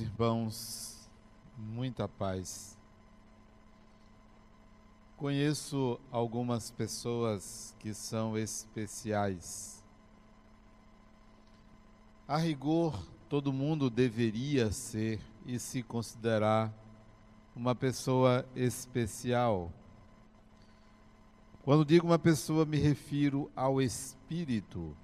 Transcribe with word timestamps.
Irmãos, 0.00 1.08
muita 1.56 2.08
paz. 2.08 2.76
Conheço 5.16 6.00
algumas 6.10 6.70
pessoas 6.70 7.74
que 7.78 7.94
são 7.94 8.36
especiais. 8.36 9.84
A 12.26 12.36
rigor, 12.36 12.98
todo 13.28 13.52
mundo 13.52 13.88
deveria 13.88 14.72
ser 14.72 15.20
e 15.46 15.58
se 15.58 15.82
considerar 15.82 16.72
uma 17.54 17.74
pessoa 17.74 18.44
especial. 18.56 19.72
Quando 21.62 21.84
digo 21.84 22.06
uma 22.06 22.18
pessoa, 22.18 22.64
me 22.64 22.78
refiro 22.78 23.50
ao 23.54 23.80
espírito. 23.80 24.96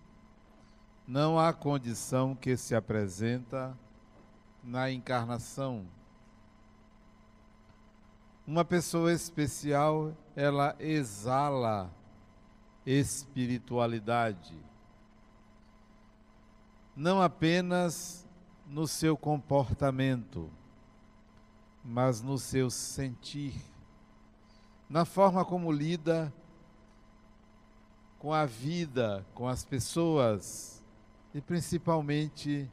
Não 1.06 1.38
há 1.38 1.52
condição 1.52 2.34
que 2.34 2.56
se 2.56 2.74
apresenta 2.74 3.78
na 4.62 4.90
encarnação. 4.90 5.86
Uma 8.46 8.64
pessoa 8.64 9.12
especial, 9.12 10.16
ela 10.34 10.74
exala 10.78 11.90
espiritualidade. 12.84 14.56
Não 16.96 17.22
apenas 17.22 18.26
no 18.66 18.86
seu 18.86 19.16
comportamento, 19.16 20.50
mas 21.84 22.20
no 22.20 22.38
seu 22.38 22.70
sentir, 22.70 23.54
na 24.88 25.04
forma 25.04 25.44
como 25.44 25.70
lida 25.70 26.32
com 28.18 28.34
a 28.34 28.44
vida, 28.44 29.24
com 29.34 29.48
as 29.48 29.64
pessoas 29.64 30.84
e 31.32 31.40
principalmente 31.40 32.70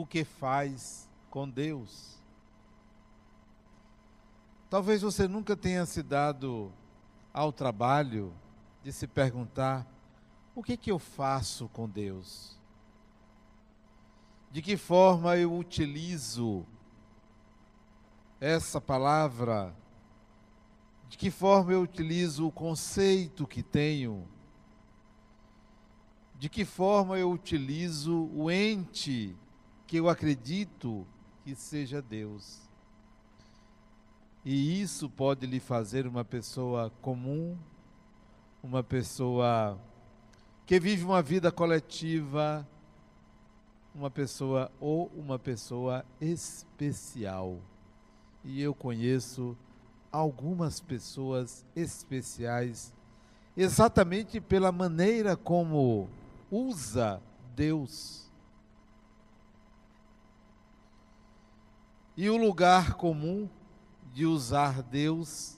o 0.00 0.06
que 0.06 0.24
faz 0.24 1.08
com 1.28 1.48
Deus. 1.48 2.16
Talvez 4.70 5.02
você 5.02 5.26
nunca 5.26 5.56
tenha 5.56 5.84
se 5.86 6.02
dado 6.02 6.72
ao 7.32 7.52
trabalho 7.52 8.32
de 8.82 8.92
se 8.92 9.08
perguntar: 9.08 9.86
o 10.54 10.62
que, 10.62 10.76
que 10.76 10.92
eu 10.92 11.00
faço 11.00 11.68
com 11.70 11.88
Deus? 11.88 12.56
De 14.52 14.62
que 14.62 14.76
forma 14.76 15.36
eu 15.36 15.52
utilizo 15.52 16.64
essa 18.40 18.80
palavra? 18.80 19.74
De 21.08 21.18
que 21.18 21.30
forma 21.30 21.72
eu 21.72 21.82
utilizo 21.82 22.46
o 22.46 22.52
conceito 22.52 23.48
que 23.48 23.64
tenho? 23.64 24.28
De 26.38 26.48
que 26.48 26.64
forma 26.64 27.18
eu 27.18 27.32
utilizo 27.32 28.30
o 28.32 28.48
ente 28.48 29.36
que 29.88 29.96
eu 29.96 30.06
acredito 30.06 31.06
que 31.42 31.54
seja 31.54 32.02
Deus. 32.02 32.60
E 34.44 34.82
isso 34.82 35.08
pode 35.08 35.46
lhe 35.46 35.58
fazer 35.58 36.06
uma 36.06 36.22
pessoa 36.22 36.92
comum, 37.00 37.56
uma 38.62 38.82
pessoa 38.82 39.80
que 40.66 40.78
vive 40.78 41.04
uma 41.04 41.22
vida 41.22 41.50
coletiva, 41.50 42.68
uma 43.94 44.10
pessoa 44.10 44.70
ou 44.78 45.10
uma 45.16 45.38
pessoa 45.38 46.04
especial. 46.20 47.58
E 48.44 48.60
eu 48.60 48.74
conheço 48.74 49.56
algumas 50.12 50.80
pessoas 50.80 51.64
especiais 51.74 52.92
exatamente 53.56 54.38
pela 54.38 54.70
maneira 54.70 55.34
como 55.34 56.10
usa 56.50 57.22
Deus 57.56 58.27
E 62.20 62.28
o 62.28 62.36
lugar 62.36 62.94
comum 62.94 63.48
de 64.12 64.26
usar 64.26 64.82
Deus 64.82 65.56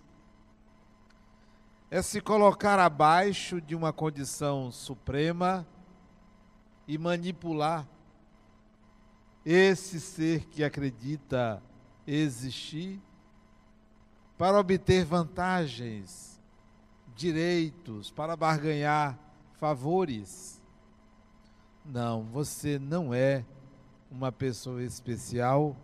é 1.90 2.02
se 2.02 2.20
colocar 2.20 2.78
abaixo 2.78 3.62
de 3.62 3.74
uma 3.74 3.94
condição 3.94 4.70
suprema 4.70 5.66
e 6.86 6.98
manipular 6.98 7.88
esse 9.42 9.98
ser 9.98 10.44
que 10.48 10.62
acredita 10.62 11.62
existir 12.06 13.00
para 14.36 14.60
obter 14.60 15.02
vantagens, 15.02 16.38
direitos, 17.16 18.10
para 18.10 18.36
barganhar 18.36 19.18
favores. 19.54 20.62
Não, 21.86 22.22
você 22.24 22.78
não 22.78 23.14
é 23.14 23.46
uma 24.10 24.30
pessoa 24.30 24.82
especial 24.82 25.74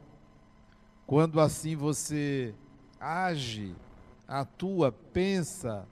quando 1.06 1.40
assim 1.40 1.76
você 1.76 2.54
age, 3.00 3.74
atua, 4.26 4.90
pensa, 4.90 5.86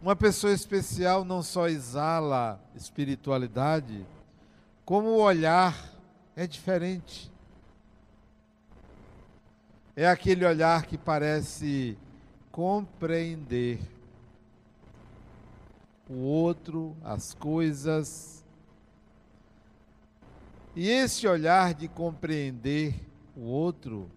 uma 0.00 0.14
pessoa 0.14 0.52
especial 0.52 1.24
não 1.24 1.42
só 1.42 1.68
exala 1.68 2.60
espiritualidade, 2.74 4.06
como 4.84 5.08
o 5.08 5.20
olhar 5.22 5.92
é 6.36 6.46
diferente. 6.46 7.32
É 9.96 10.06
aquele 10.06 10.44
olhar 10.44 10.84
que 10.84 10.98
parece 10.98 11.96
compreender 12.50 13.80
o 16.08 16.16
outro, 16.16 16.94
as 17.02 17.32
coisas, 17.32 18.43
e 20.76 20.88
esse 20.88 21.26
olhar 21.26 21.72
de 21.72 21.86
compreender 21.86 22.94
o 23.36 23.42
outro 23.42 24.10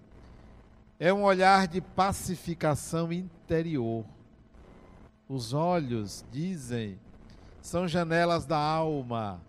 é 0.99 1.13
um 1.13 1.23
olhar 1.23 1.67
de 1.67 1.79
pacificação 1.79 3.13
interior. 3.13 4.03
Os 5.29 5.53
olhos, 5.53 6.25
dizem, 6.31 6.99
são 7.61 7.87
janelas 7.87 8.45
da 8.45 8.57
alma. 8.57 9.39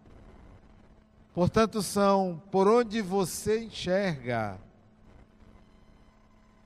Portanto, 1.32 1.82
são 1.82 2.42
por 2.50 2.69
onde 2.69 3.00
você 3.00 3.64
enxerga. 3.64 4.58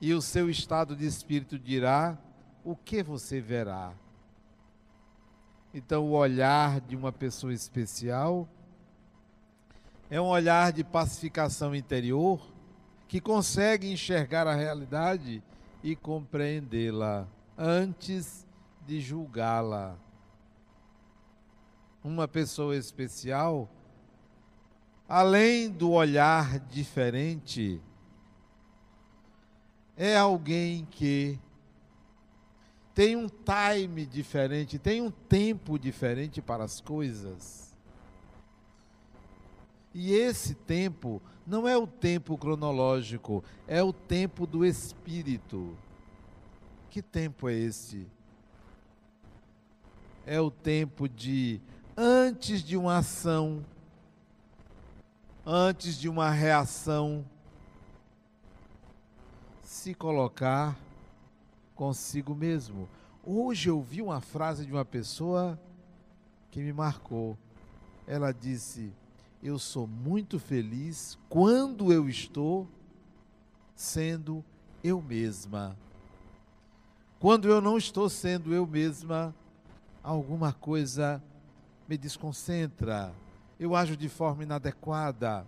E 0.01 0.13
o 0.13 0.21
seu 0.21 0.51
estado 0.51 0.97
de 0.97 1.07
espírito 1.07 1.59
dirá 1.59 2.19
o 2.65 2.75
que 2.75 3.03
você 3.03 3.41
verá. 3.41 3.93
Então, 5.73 6.07
o 6.07 6.13
olhar 6.13 6.81
de 6.81 6.97
uma 6.97 7.13
pessoa 7.13 7.55
especial 7.55 8.49
é 10.13 10.21
um 10.21 10.27
olhar 10.27 10.75
de 10.75 10.85
pacificação 10.85 11.75
interior 11.75 12.39
que 13.09 13.19
consegue 13.19 13.91
enxergar 13.91 14.47
a 14.47 14.55
realidade 14.55 15.43
e 15.83 15.97
compreendê-la 15.97 17.27
antes 17.57 18.47
de 18.87 19.01
julgá-la. 19.01 19.97
Uma 22.05 22.29
pessoa 22.29 22.77
especial, 22.77 23.71
além 25.09 25.71
do 25.71 25.93
olhar 25.93 26.61
diferente, 26.61 27.81
é 29.97 30.15
alguém 30.15 30.87
que 30.91 31.41
tem 32.95 33.17
um 33.17 33.31
time 33.31 34.05
diferente, 34.05 34.79
tem 34.79 35.01
um 35.01 35.11
tempo 35.11 35.79
diferente 35.79 36.43
para 36.43 36.65
as 36.65 36.83
coisas. 36.83 37.62
E 39.95 40.13
esse 40.13 40.55
tempo 40.55 41.21
não 41.47 41.69
é 41.69 41.77
o 41.77 41.87
tempo 41.87 42.39
cronológico, 42.39 43.45
é 43.67 43.83
o 43.83 43.93
tempo 43.93 44.47
do 44.47 44.65
espírito. 44.65 45.77
Que 46.89 47.03
tempo 47.03 47.49
é 47.49 47.55
esse? 47.55 48.07
É 50.25 50.41
o 50.41 50.51
tempo 50.51 51.09
de 51.09 51.61
antes 51.97 52.63
de 52.63 52.77
uma 52.77 52.99
ação, 52.99 53.65
antes 55.45 55.99
de 55.99 56.09
uma 56.09 56.31
reação, 56.31 57.25
se 59.63 59.95
colocar 59.95 60.79
consigo 61.75 62.35
mesmo. 62.35 62.89
Hoje 63.25 63.69
eu 63.69 63.83
vi 63.83 64.01
uma 64.01 64.21
frase 64.21 64.65
de 64.65 64.73
uma 64.73 64.85
pessoa 64.85 65.59
que 66.51 66.61
me 66.61 66.73
marcou. 66.73 67.37
Ela 68.07 68.33
disse: 68.33 68.93
eu 69.43 69.59
sou 69.59 69.89
muito 69.89 70.39
feliz 70.39 71.19
quando 71.29 71.93
eu 71.93 72.09
estou 72.09 72.69
sendo 73.75 74.45
eu 74.85 75.03
mesma. 75.03 75.77
Quando 77.19 77.49
eu 77.49 77.61
não 77.61 77.77
estou 77.77 78.09
sendo 78.09 78.55
eu 78.55 78.65
mesma, 78.67 79.35
alguma 80.03 80.53
coisa 80.53 81.23
me 81.89 81.97
desconcentra, 81.97 83.13
eu 83.59 83.75
ajo 83.75 83.97
de 83.97 84.09
forma 84.09 84.45
inadequada. 84.45 85.45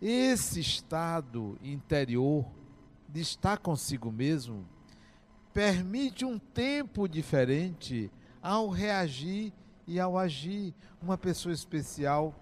Esse 0.00 0.60
estado 0.60 1.58
interior 1.62 2.46
de 3.08 3.20
estar 3.20 3.58
consigo 3.58 4.10
mesmo 4.10 4.66
permite 5.52 6.24
um 6.24 6.38
tempo 6.38 7.06
diferente 7.08 8.10
ao 8.42 8.68
reagir 8.68 9.52
e 9.86 10.00
ao 10.00 10.18
agir. 10.18 10.74
Uma 11.00 11.16
pessoa 11.16 11.52
especial 11.52 12.34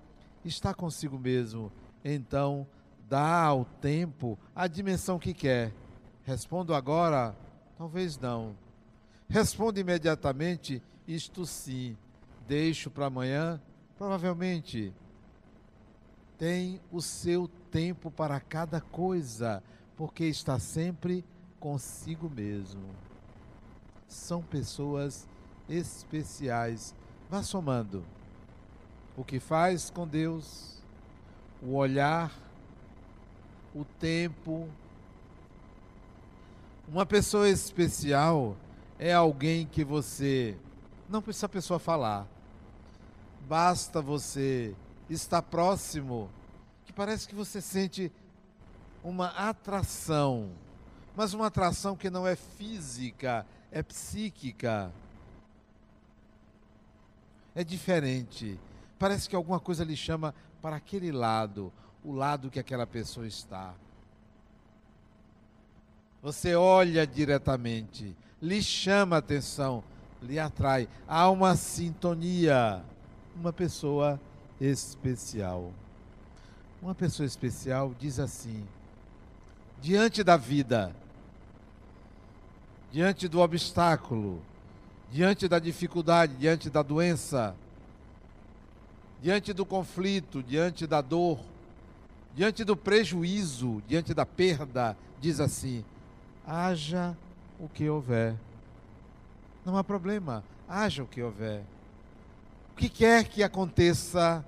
está 0.45 0.73
consigo 0.75 1.19
mesmo, 1.19 1.71
então 2.05 2.67
dá 3.09 3.45
ao 3.45 3.65
tempo 3.65 4.39
a 4.55 4.67
dimensão 4.67 5.19
que 5.19 5.35
quer. 5.35 5.73
Respondo 6.25 6.75
agora? 6.75 7.37
Talvez 7.77 8.19
não. 8.19 8.57
Respondo 9.29 9.81
imediatamente, 9.81 10.83
isto 11.07 11.45
sim. 11.45 11.97
Deixo 12.47 12.91
para 12.91 13.07
amanhã? 13.07 13.61
Provavelmente. 13.97 14.93
Tem 16.39 16.81
o 16.91 17.01
seu 17.01 17.49
tempo 17.71 18.11
para 18.11 18.41
cada 18.41 18.81
coisa, 18.81 19.63
porque 19.97 20.25
está 20.25 20.59
sempre 20.59 21.25
consigo 21.61 22.29
mesmo. 22.29 22.85
São 24.07 24.43
pessoas 24.43 25.29
especiais. 25.69 26.95
Vá 27.35 27.43
somando. 27.43 28.05
O 29.17 29.25
que 29.25 29.41
faz 29.41 29.91
com 29.91 30.07
Deus, 30.07 30.81
o 31.61 31.75
olhar, 31.75 32.33
o 33.75 33.85
tempo. 33.85 34.69
Uma 36.87 37.05
pessoa 37.05 37.49
especial 37.49 38.57
é 39.01 39.13
alguém 39.13 39.67
que 39.67 39.83
você 39.83 40.57
não 41.09 41.21
precisa 41.21 41.47
a 41.47 41.49
pessoa 41.49 41.81
falar. 41.81 42.25
Basta 43.49 44.01
você 44.01 44.73
estar 45.11 45.43
próximo, 45.43 46.31
que 46.85 46.93
parece 46.93 47.27
que 47.27 47.35
você 47.35 47.61
sente 47.61 48.13
uma 49.03 49.27
atração, 49.31 50.53
mas 51.17 51.35
uma 51.35 51.49
atração 51.49 51.97
que 51.97 52.09
não 52.09 52.29
é 52.29 52.37
física, 52.37 53.45
é 53.73 53.83
psíquica. 53.83 54.93
É 57.55 57.63
diferente. 57.63 58.59
Parece 58.99 59.29
que 59.29 59.37
alguma 59.37 59.61
coisa 59.61 59.85
lhe 59.85 59.97
chama 59.97 60.35
para 60.61 60.77
aquele 60.77 61.13
lado, 61.13 61.73
o 62.03 62.13
lado 62.13 62.51
que 62.51 62.59
aquela 62.59 62.87
pessoa 62.87 63.27
está. 63.27 63.75
Você 66.23 66.55
olha 66.55 67.07
diretamente, 67.07 68.17
lhe 68.41 68.63
chama 68.63 69.17
a 69.17 69.19
atenção, 69.19 69.85
lhe 70.23 70.39
atrai. 70.39 70.89
Há 71.07 71.29
uma 71.29 71.55
sintonia. 71.55 72.83
Uma 73.37 73.53
pessoa 73.53 74.21
especial. 74.61 75.73
Uma 76.81 76.95
pessoa 76.95 77.27
especial 77.27 77.95
diz 77.99 78.19
assim: 78.19 78.67
diante 79.81 80.23
da 80.23 80.37
vida, 80.37 80.95
diante 82.93 83.27
do 83.27 83.41
obstáculo, 83.41 84.41
diante 85.15 85.47
da 85.47 85.61
dificuldade, 85.61 86.35
diante 86.35 86.69
da 86.69 86.83
doença, 86.83 87.55
diante 89.23 89.53
do 89.53 89.65
conflito, 89.65 90.43
diante 90.43 90.89
da 90.89 91.01
dor, 91.01 91.39
diante 92.35 92.65
do 92.65 92.77
prejuízo, 92.77 93.81
diante 93.87 94.13
da 94.13 94.27
perda, 94.27 94.97
diz 95.21 95.39
assim: 95.39 95.85
haja 96.45 97.17
o 97.61 97.69
que 97.69 97.89
houver. 97.89 98.35
Não 99.65 99.77
há 99.77 99.85
problema, 99.85 100.43
haja 100.69 101.05
o 101.05 101.07
que 101.07 101.23
houver. 101.23 101.63
O 102.73 102.75
que 102.75 102.89
quer 102.89 103.23
que 103.29 103.45
aconteça, 103.45 104.45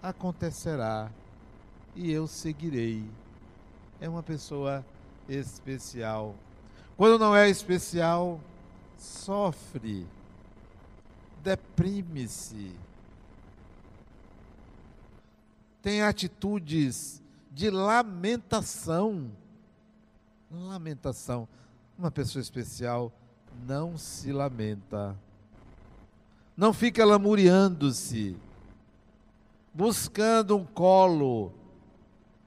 acontecerá 0.00 1.10
e 1.96 2.12
eu 2.12 2.28
seguirei. 2.28 3.02
É 4.00 4.08
uma 4.08 4.22
pessoa 4.22 4.86
especial. 5.28 6.36
Quando 6.96 7.18
não 7.18 7.34
é 7.34 7.50
especial, 7.50 8.40
sofre, 9.00 10.06
deprime-se, 11.42 12.76
tem 15.80 16.02
atitudes 16.02 17.22
de 17.50 17.70
lamentação. 17.70 19.30
Lamentação. 20.50 21.48
Uma 21.98 22.10
pessoa 22.10 22.42
especial 22.42 23.10
não 23.66 23.96
se 23.96 24.32
lamenta. 24.32 25.16
Não 26.54 26.74
fica 26.74 27.02
lamuriando-se, 27.04 28.36
buscando 29.72 30.58
um 30.58 30.64
colo 30.64 31.54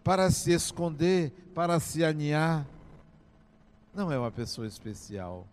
para 0.03 0.29
se 0.29 0.51
esconder, 0.51 1.31
para 1.55 1.79
se 1.79 2.05
aninhar. 2.05 2.67
Não 3.91 4.11
é 4.11 4.19
uma 4.19 4.31
pessoa 4.31 4.67
especial. 4.67 5.47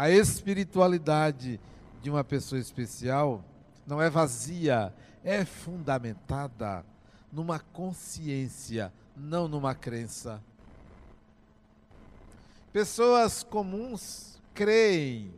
A 0.00 0.08
espiritualidade 0.08 1.60
de 2.00 2.08
uma 2.08 2.24
pessoa 2.24 2.58
especial 2.58 3.44
não 3.86 4.00
é 4.00 4.08
vazia, 4.08 4.94
é 5.22 5.44
fundamentada 5.44 6.86
numa 7.30 7.58
consciência 7.58 8.90
não 9.14 9.46
numa 9.46 9.74
crença. 9.74 10.42
Pessoas 12.72 13.42
comuns 13.42 14.40
creem, 14.54 15.34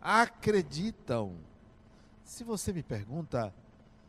acreditam. 0.00 1.34
Se 2.24 2.44
você 2.44 2.72
me 2.72 2.84
pergunta 2.84 3.52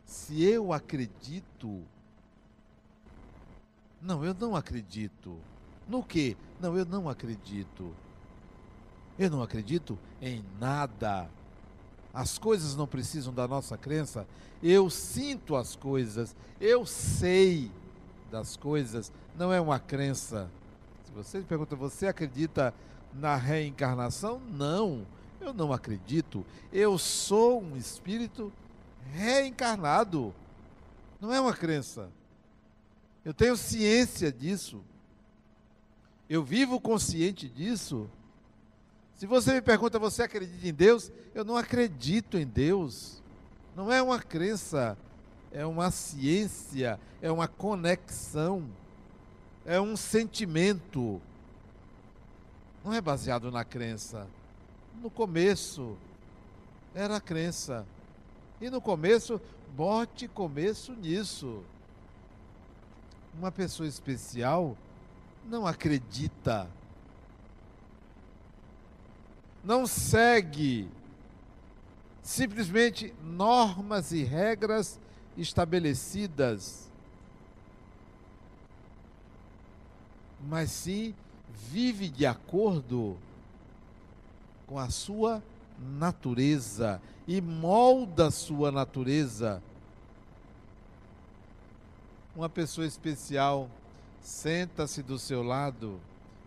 se 0.04 0.40
eu 0.44 0.72
acredito, 0.72 1.82
não, 4.00 4.24
eu 4.24 4.34
não 4.34 4.54
acredito. 4.54 5.36
No 5.88 6.04
que? 6.04 6.36
Não, 6.60 6.78
eu 6.78 6.84
não 6.84 7.08
acredito. 7.08 7.92
Eu 9.18 9.30
não 9.30 9.42
acredito 9.42 9.98
em 10.20 10.44
nada. 10.58 11.28
As 12.12 12.38
coisas 12.38 12.76
não 12.76 12.86
precisam 12.86 13.32
da 13.32 13.46
nossa 13.46 13.76
crença. 13.76 14.26
Eu 14.62 14.88
sinto 14.88 15.56
as 15.56 15.76
coisas, 15.76 16.34
eu 16.60 16.86
sei 16.86 17.70
das 18.30 18.56
coisas 18.56 19.12
não 19.36 19.52
é 19.52 19.60
uma 19.60 19.78
crença. 19.78 20.50
Se 21.04 21.12
você 21.12 21.38
me 21.38 21.44
pergunta, 21.44 21.76
você 21.76 22.06
acredita 22.06 22.74
na 23.12 23.36
reencarnação? 23.36 24.40
Não, 24.50 25.06
eu 25.40 25.52
não 25.52 25.72
acredito. 25.72 26.44
Eu 26.72 26.98
sou 26.98 27.62
um 27.62 27.76
espírito 27.76 28.52
reencarnado. 29.12 30.34
Não 31.20 31.32
é 31.32 31.40
uma 31.40 31.54
crença. 31.54 32.10
Eu 33.24 33.34
tenho 33.34 33.56
ciência 33.56 34.32
disso. 34.32 34.82
Eu 36.28 36.42
vivo 36.42 36.80
consciente 36.80 37.48
disso. 37.48 38.08
Se 39.16 39.26
você 39.26 39.54
me 39.54 39.62
pergunta, 39.62 39.98
você 39.98 40.22
acredita 40.22 40.66
em 40.66 40.74
Deus? 40.74 41.10
Eu 41.34 41.44
não 41.44 41.56
acredito 41.56 42.36
em 42.36 42.46
Deus. 42.46 43.22
Não 43.76 43.92
é 43.92 44.02
uma 44.02 44.20
crença, 44.20 44.96
é 45.52 45.64
uma 45.64 45.90
ciência, 45.90 46.98
é 47.22 47.30
uma 47.30 47.46
conexão, 47.46 48.68
é 49.64 49.80
um 49.80 49.96
sentimento. 49.96 51.20
Não 52.84 52.92
é 52.92 53.00
baseado 53.00 53.50
na 53.50 53.64
crença. 53.64 54.26
No 55.00 55.10
começo 55.10 55.96
era 56.94 57.16
a 57.16 57.20
crença. 57.20 57.86
E 58.60 58.70
no 58.70 58.80
começo, 58.80 59.40
bote 59.76 60.28
começo 60.28 60.92
nisso. 60.92 61.62
Uma 63.36 63.50
pessoa 63.50 63.88
especial 63.88 64.76
não 65.46 65.66
acredita, 65.66 66.68
não 69.64 69.86
segue 69.86 70.88
simplesmente 72.22 73.14
normas 73.22 74.12
e 74.12 74.22
regras 74.22 75.00
estabelecidas, 75.36 76.90
mas 80.46 80.70
sim 80.70 81.14
vive 81.70 82.08
de 82.08 82.26
acordo 82.26 83.16
com 84.66 84.78
a 84.78 84.90
sua 84.90 85.42
natureza 85.78 87.00
e 87.26 87.40
molda 87.40 88.28
a 88.28 88.30
sua 88.30 88.70
natureza. 88.70 89.62
Uma 92.36 92.48
pessoa 92.48 92.86
especial 92.86 93.68
senta-se 94.20 95.02
do 95.02 95.18
seu 95.18 95.42
lado 95.42 96.00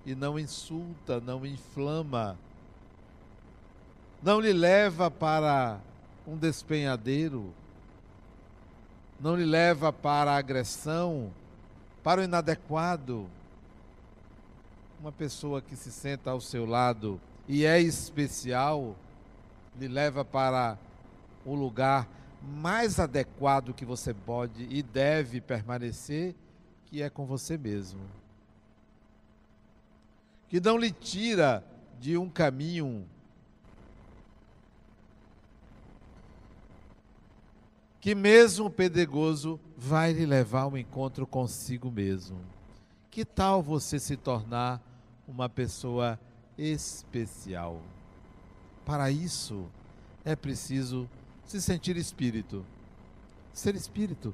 e 0.06 0.14
não 0.16 0.38
insulta, 0.40 1.20
não 1.20 1.46
inflama, 1.46 2.38
não 4.22 4.40
lhe 4.40 4.54
leva 4.54 5.12
para 5.12 5.80
um 6.26 6.36
despenhadeiro, 6.36 7.54
não 9.20 9.36
lhe 9.36 9.46
leva 9.46 9.94
para 9.94 10.32
a 10.32 10.38
agressão, 10.38 11.32
para 12.04 12.22
o 12.22 12.24
inadequado. 12.24 13.28
Uma 15.00 15.12
pessoa 15.12 15.62
que 15.62 15.76
se 15.76 15.92
senta 15.92 16.32
ao 16.32 16.42
seu 16.42 16.66
lado 16.66 17.22
e 17.48 17.66
é 17.66 17.80
especial, 17.80 18.96
lhe 19.80 19.88
leva 19.88 20.26
para 20.26 20.78
o 21.46 21.54
lugar 21.54 22.08
mais 22.42 23.00
adequado 23.00 23.74
que 23.74 23.86
você 23.86 24.14
pode 24.14 24.68
e 24.70 24.82
deve 24.82 25.40
permanecer, 25.40 26.36
que 26.86 27.02
é 27.02 27.10
com 27.10 27.26
você 27.26 27.58
mesmo. 27.58 28.02
Que 30.50 30.60
não 30.60 30.78
lhe 30.78 30.92
tira 30.92 31.64
de 32.00 32.18
um 32.18 32.30
caminho 32.30 33.06
que 38.00 38.14
mesmo 38.14 38.68
o 38.68 38.72
pedregoso 38.72 39.60
vai 39.76 40.14
lhe 40.14 40.26
levar 40.26 40.62
ao 40.62 40.78
encontro 40.78 41.26
consigo 41.26 41.92
mesmo. 41.92 42.40
Que 43.10 43.26
tal 43.26 43.62
você 43.62 44.00
se 44.00 44.16
tornar 44.16 44.82
uma 45.28 45.50
pessoa 45.50 46.20
especial? 46.58 47.82
Para 48.86 49.10
isso, 49.10 49.66
é 50.24 50.36
preciso 50.36 51.10
se 51.46 51.62
sentir 51.62 51.98
espírito. 51.98 52.66
Ser 53.54 53.76
espírito, 53.76 54.34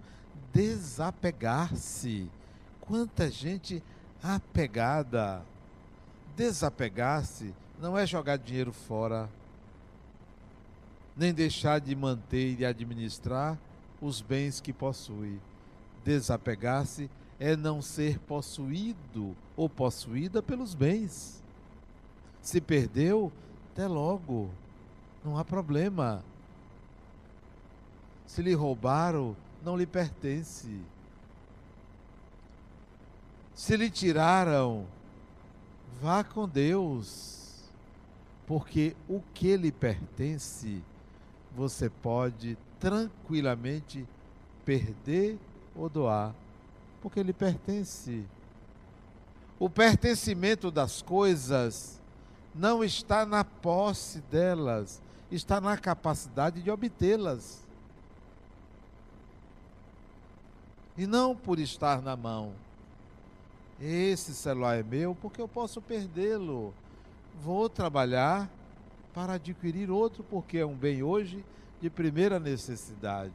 desapegar-se. 0.52 2.30
Quanta 2.82 3.32
gente 3.32 3.82
apegada. 4.22 5.42
Desapegar-se 6.36 7.54
não 7.80 7.98
é 7.98 8.06
jogar 8.06 8.38
dinheiro 8.38 8.72
fora, 8.72 9.30
nem 11.16 11.34
deixar 11.34 11.80
de 11.80 11.96
manter 11.96 12.60
e 12.60 12.66
administrar 12.66 13.58
os 14.02 14.22
bens 14.22 14.60
que 14.60 14.74
possui. 14.74 15.40
Desapegar-se 16.04 17.10
é 17.40 17.56
não 17.56 17.82
ser 17.82 18.20
possuído 18.20 19.36
ou 19.56 19.70
possuída 19.70 20.42
pelos 20.42 20.74
bens. 20.74 21.42
Se 22.42 22.60
perdeu, 22.60 23.32
até 23.72 23.88
logo, 23.88 24.50
não 25.24 25.38
há 25.38 25.46
problema. 25.46 26.24
Se 28.26 28.42
lhe 28.42 28.54
roubaram, 28.54 29.36
não 29.64 29.78
lhe 29.78 29.86
pertence. 29.86 30.82
Se 33.54 33.78
lhe 33.78 33.90
tiraram, 33.90 34.86
vá 36.02 36.24
com 36.24 36.48
Deus, 36.48 37.64
porque 38.48 38.96
o 39.08 39.22
que 39.34 39.56
lhe 39.56 39.72
pertence, 39.72 40.84
você 41.56 41.90
pode 41.90 42.58
tranquilamente 42.80 44.08
perder 44.66 45.40
ou 45.76 45.88
doar, 45.88 46.34
porque 47.02 47.22
lhe 47.22 47.34
pertence. 47.34 48.26
O 49.60 49.70
pertencimento 49.70 50.72
das 50.72 51.02
coisas 51.02 52.02
não 52.54 52.84
está 52.84 53.26
na 53.26 53.44
posse 53.44 54.20
delas, 54.22 55.02
está 55.32 55.62
na 55.62 55.78
capacidade 55.78 56.62
de 56.62 56.70
obtê-las. 56.70 57.62
E 60.98 61.08
não 61.08 61.36
por 61.36 61.60
estar 61.60 62.02
na 62.02 62.16
mão. 62.16 62.54
Esse 63.82 64.34
celular 64.34 64.78
é 64.78 64.84
meu 64.84 65.16
porque 65.16 65.42
eu 65.42 65.48
posso 65.48 65.82
perdê-lo. 65.82 66.74
Vou 67.42 67.68
trabalhar 67.68 68.50
para 69.14 69.34
adquirir 69.34 69.92
outro 69.92 70.24
porque 70.24 70.58
é 70.58 70.66
um 70.66 70.76
bem 70.76 71.04
hoje 71.04 71.44
de 71.82 71.90
primeira 71.90 72.40
necessidade. 72.40 73.34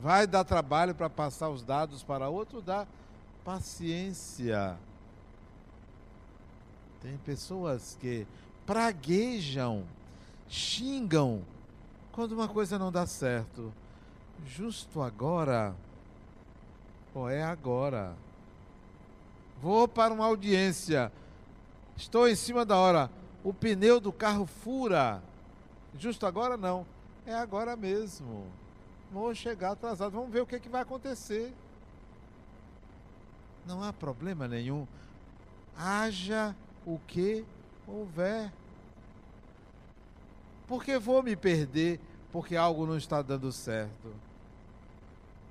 Vai 0.00 0.26
dar 0.26 0.44
trabalho 0.44 0.94
para 0.94 1.10
passar 1.10 1.48
os 1.50 1.62
dados 1.62 2.02
para 2.02 2.28
outro? 2.28 2.62
Dá 2.62 2.86
paciência. 3.44 4.76
Tem 7.00 7.16
pessoas 7.18 7.96
que 8.00 8.26
praguejam, 8.64 9.84
xingam 10.48 11.42
quando 12.12 12.32
uma 12.32 12.48
coisa 12.48 12.78
não 12.78 12.92
dá 12.92 13.06
certo. 13.06 13.72
Justo 14.46 15.00
agora, 15.00 15.74
ou 17.14 17.28
é 17.28 17.42
agora. 17.42 18.14
Vou 19.60 19.86
para 19.86 20.12
uma 20.12 20.26
audiência. 20.26 21.12
Estou 21.96 22.28
em 22.28 22.34
cima 22.34 22.64
da 22.64 22.76
hora. 22.76 23.10
O 23.44 23.52
pneu 23.52 24.00
do 24.00 24.12
carro 24.12 24.46
fura. 24.46 25.22
Justo 25.98 26.26
agora 26.26 26.56
não. 26.56 26.86
É 27.26 27.34
agora 27.34 27.76
mesmo. 27.76 28.46
Vou 29.12 29.34
chegar 29.34 29.72
atrasado. 29.72 30.12
Vamos 30.12 30.30
ver 30.30 30.40
o 30.40 30.46
que, 30.46 30.56
é 30.56 30.60
que 30.60 30.68
vai 30.68 30.82
acontecer. 30.82 31.52
Não 33.66 33.82
há 33.82 33.92
problema 33.92 34.48
nenhum. 34.48 34.86
Haja 35.76 36.54
o 36.86 36.98
que 37.06 37.44
houver. 37.86 38.52
Porque 40.66 40.98
vou 40.98 41.22
me 41.22 41.36
perder 41.36 42.00
porque 42.32 42.56
algo 42.56 42.86
não 42.86 42.96
está 42.96 43.20
dando 43.20 43.52
certo. 43.52 44.12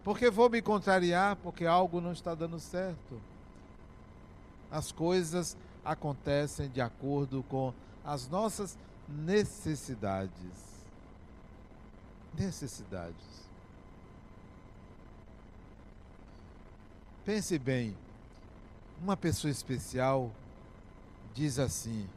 Porque 0.03 0.29
vou 0.29 0.49
me 0.49 0.61
contrariar 0.61 1.35
porque 1.37 1.65
algo 1.65 2.01
não 2.01 2.11
está 2.11 2.33
dando 2.33 2.59
certo. 2.59 3.21
As 4.71 4.91
coisas 4.91 5.55
acontecem 5.83 6.69
de 6.69 6.81
acordo 6.81 7.43
com 7.43 7.73
as 8.03 8.27
nossas 8.27 8.77
necessidades. 9.07 10.31
Necessidades. 12.37 13.41
Pense 17.25 17.57
bem, 17.59 17.95
uma 19.01 19.15
pessoa 19.15 19.51
especial 19.51 20.31
diz 21.33 21.59
assim: 21.59 22.07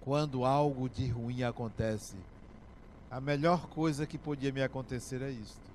quando 0.00 0.44
algo 0.44 0.88
de 0.88 1.08
ruim 1.08 1.42
acontece, 1.42 2.16
a 3.10 3.20
melhor 3.20 3.66
coisa 3.68 4.06
que 4.06 4.16
podia 4.16 4.52
me 4.52 4.62
acontecer 4.62 5.20
é 5.20 5.30
isto. 5.30 5.70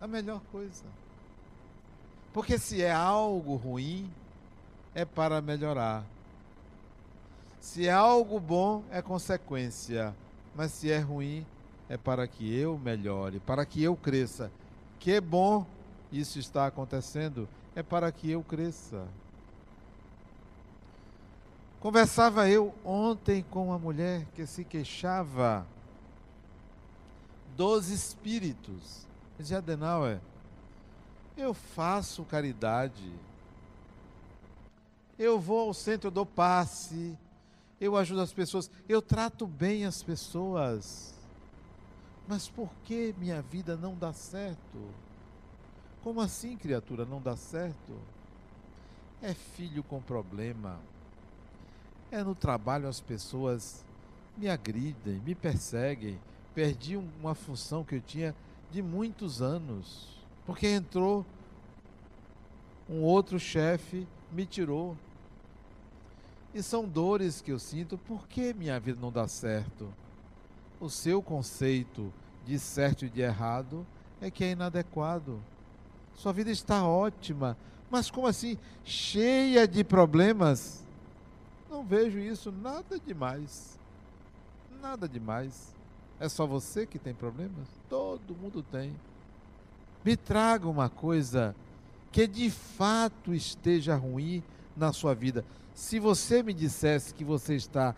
A 0.00 0.06
melhor 0.06 0.40
coisa. 0.52 0.84
Porque 2.32 2.58
se 2.58 2.82
é 2.82 2.92
algo 2.92 3.56
ruim, 3.56 4.10
é 4.94 5.04
para 5.04 5.40
melhorar. 5.40 6.04
Se 7.60 7.86
é 7.86 7.92
algo 7.92 8.38
bom, 8.38 8.82
é 8.90 9.02
consequência. 9.02 10.14
Mas 10.54 10.72
se 10.72 10.90
é 10.90 10.98
ruim, 10.98 11.46
é 11.88 11.96
para 11.96 12.26
que 12.26 12.54
eu 12.54 12.78
melhore, 12.78 13.40
para 13.40 13.64
que 13.64 13.82
eu 13.82 13.96
cresça. 13.96 14.50
Que 14.98 15.12
é 15.12 15.20
bom 15.20 15.66
isso 16.12 16.38
está 16.38 16.66
acontecendo, 16.66 17.48
é 17.74 17.82
para 17.82 18.10
que 18.10 18.30
eu 18.30 18.42
cresça. 18.42 19.06
Conversava 21.80 22.48
eu 22.48 22.74
ontem 22.84 23.44
com 23.50 23.66
uma 23.66 23.78
mulher 23.78 24.26
que 24.34 24.46
se 24.46 24.64
queixava 24.64 25.66
dos 27.56 27.88
espíritos. 27.88 29.06
Dizia 29.38 29.58
Adenauer, 29.58 30.18
eu 31.36 31.54
faço 31.54 32.24
caridade, 32.24 33.12
eu 35.16 35.38
vou 35.38 35.68
ao 35.68 35.74
centro, 35.74 36.10
do 36.10 36.26
passe, 36.26 37.16
eu 37.80 37.96
ajudo 37.96 38.20
as 38.20 38.32
pessoas, 38.32 38.70
eu 38.88 39.00
trato 39.00 39.46
bem 39.46 39.84
as 39.84 40.02
pessoas. 40.02 41.14
Mas 42.26 42.48
por 42.48 42.70
que 42.84 43.14
minha 43.18 43.40
vida 43.40 43.76
não 43.76 43.94
dá 43.94 44.12
certo? 44.12 44.78
Como 46.02 46.20
assim, 46.20 46.56
criatura, 46.56 47.04
não 47.04 47.20
dá 47.20 47.36
certo? 47.36 47.92
É 49.22 49.34
filho 49.34 49.82
com 49.82 50.00
problema 50.00 50.78
é 52.10 52.22
no 52.22 52.34
trabalho 52.34 52.88
as 52.88 53.00
pessoas 53.00 53.84
me 54.36 54.48
agridem, 54.48 55.20
me 55.24 55.34
perseguem. 55.34 56.18
Perdi 56.54 56.96
uma 56.96 57.34
função 57.34 57.84
que 57.84 57.96
eu 57.96 58.00
tinha 58.00 58.34
de 58.70 58.82
muitos 58.82 59.40
anos, 59.40 60.08
porque 60.44 60.66
entrou 60.66 61.24
um 62.88 63.02
outro 63.02 63.38
chefe, 63.38 64.06
me 64.32 64.46
tirou. 64.46 64.96
E 66.54 66.62
são 66.62 66.88
dores 66.88 67.40
que 67.40 67.52
eu 67.52 67.58
sinto, 67.58 67.98
por 67.98 68.26
que 68.26 68.54
minha 68.54 68.78
vida 68.80 68.98
não 69.00 69.12
dá 69.12 69.28
certo? 69.28 69.92
O 70.80 70.88
seu 70.88 71.22
conceito 71.22 72.12
de 72.46 72.58
certo 72.58 73.04
e 73.04 73.10
de 73.10 73.20
errado 73.20 73.86
é 74.20 74.30
que 74.30 74.44
é 74.44 74.52
inadequado. 74.52 75.40
Sua 76.14 76.32
vida 76.32 76.50
está 76.50 76.84
ótima, 76.84 77.56
mas 77.90 78.10
como 78.10 78.26
assim? 78.26 78.58
Cheia 78.84 79.68
de 79.68 79.84
problemas. 79.84 80.84
Não 81.70 81.84
vejo 81.84 82.18
isso 82.18 82.50
nada 82.50 82.98
demais. 82.98 83.78
Nada 84.80 85.08
demais. 85.08 85.74
É 86.18 86.28
só 86.28 86.46
você 86.46 86.86
que 86.86 86.98
tem 86.98 87.14
problemas? 87.14 87.68
Todo 87.88 88.34
mundo 88.34 88.62
tem. 88.62 88.94
Me 90.04 90.16
traga 90.16 90.68
uma 90.68 90.88
coisa 90.88 91.54
que 92.10 92.26
de 92.26 92.50
fato 92.50 93.34
esteja 93.34 93.94
ruim 93.94 94.42
na 94.76 94.92
sua 94.92 95.14
vida. 95.14 95.44
Se 95.78 96.00
você 96.00 96.42
me 96.42 96.52
dissesse 96.52 97.14
que 97.14 97.22
você 97.22 97.54
está 97.54 97.94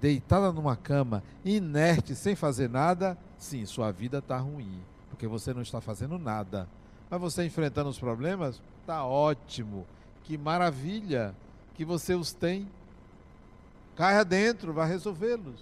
deitada 0.00 0.52
numa 0.52 0.76
cama, 0.76 1.20
inerte, 1.44 2.14
sem 2.14 2.36
fazer 2.36 2.70
nada, 2.70 3.18
sim, 3.36 3.66
sua 3.66 3.90
vida 3.90 4.18
está 4.18 4.38
ruim, 4.38 4.80
porque 5.10 5.26
você 5.26 5.52
não 5.52 5.60
está 5.60 5.80
fazendo 5.80 6.16
nada. 6.16 6.68
Mas 7.10 7.20
você 7.20 7.44
enfrentando 7.44 7.90
os 7.90 7.98
problemas, 7.98 8.62
está 8.80 9.04
ótimo. 9.04 9.84
Que 10.22 10.38
maravilha 10.38 11.34
que 11.74 11.84
você 11.84 12.14
os 12.14 12.32
tem. 12.32 12.70
Caia 13.96 14.24
dentro, 14.24 14.72
vai 14.72 14.88
resolvê-los. 14.88 15.60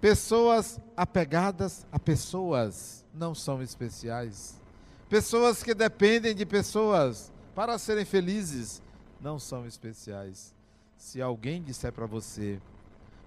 Pessoas 0.00 0.80
apegadas 0.96 1.86
a 1.92 2.00
pessoas 2.00 3.04
não 3.14 3.32
são 3.32 3.62
especiais. 3.62 4.60
Pessoas 5.08 5.62
que 5.62 5.72
dependem 5.72 6.34
de 6.34 6.44
pessoas 6.44 7.30
para 7.54 7.78
serem 7.78 8.04
felizes 8.04 8.82
não 9.20 9.38
são 9.38 9.66
especiais. 9.66 10.54
Se 10.96 11.20
alguém 11.20 11.62
disser 11.62 11.92
para 11.92 12.06
você, 12.06 12.60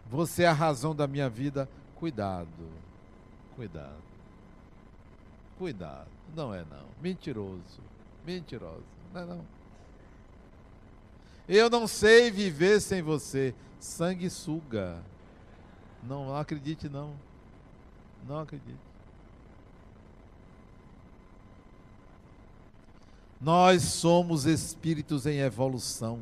você 0.09 0.43
é 0.43 0.47
a 0.47 0.53
razão 0.53 0.95
da 0.95 1.07
minha 1.07 1.29
vida, 1.29 1.69
cuidado. 1.95 2.47
cuidado. 3.55 4.09
Cuidado. 5.57 6.07
Não 6.35 6.53
é 6.53 6.63
não. 6.63 6.85
Mentiroso. 7.01 7.81
Mentiroso. 8.25 8.83
Não 9.13 9.21
é 9.21 9.25
não. 9.25 9.45
Eu 11.47 11.69
não 11.69 11.87
sei 11.87 12.31
viver 12.31 12.79
sem 12.79 13.01
você. 13.01 13.53
Sanguessuga. 13.79 15.03
Não, 16.03 16.27
não 16.27 16.35
acredite 16.35 16.87
não. 16.87 17.13
Não 18.27 18.39
acredite. 18.39 18.88
Nós 23.39 23.83
somos 23.83 24.45
espíritos 24.45 25.25
em 25.25 25.39
evolução. 25.39 26.19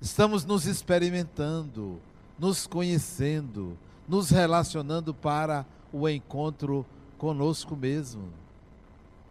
Estamos 0.00 0.44
nos 0.44 0.66
experimentando, 0.66 1.98
nos 2.38 2.66
conhecendo, 2.66 3.78
nos 4.06 4.30
relacionando 4.30 5.14
para 5.14 5.64
o 5.92 6.08
encontro 6.08 6.84
conosco 7.16 7.74
mesmo. 7.74 8.28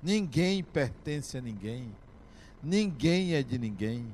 Ninguém 0.02 0.64
pertence 0.64 1.38
a 1.38 1.42
ninguém. 1.42 1.92
Ninguém 2.64 3.34
é 3.34 3.44
de 3.44 3.58
ninguém. 3.58 4.06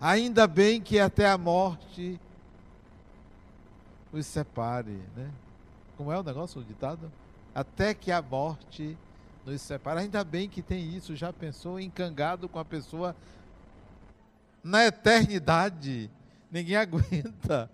Ainda 0.00 0.46
bem 0.46 0.80
que 0.80 0.98
até 0.98 1.28
a 1.28 1.38
morte 1.38 2.20
os 4.12 4.26
separe, 4.26 5.00
né? 5.16 5.30
Como 5.96 6.12
é 6.12 6.18
o 6.18 6.22
negócio, 6.22 6.60
o 6.60 6.64
ditado? 6.64 7.10
Até 7.54 7.94
que 7.94 8.12
a 8.12 8.20
morte 8.20 8.96
nos 9.46 9.62
separe. 9.62 10.00
Ainda 10.00 10.24
bem 10.24 10.48
que 10.48 10.60
tem 10.60 10.94
isso. 10.94 11.14
Já 11.14 11.32
pensou 11.32 11.78
encangado 11.78 12.48
com 12.48 12.58
a 12.58 12.64
pessoa 12.64 13.16
na 14.62 14.84
eternidade? 14.84 16.10
Ninguém 16.50 16.76
aguenta. 16.76 17.70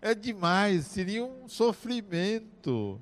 É 0.00 0.14
demais, 0.14 0.86
seria 0.86 1.24
um 1.24 1.48
sofrimento. 1.48 3.00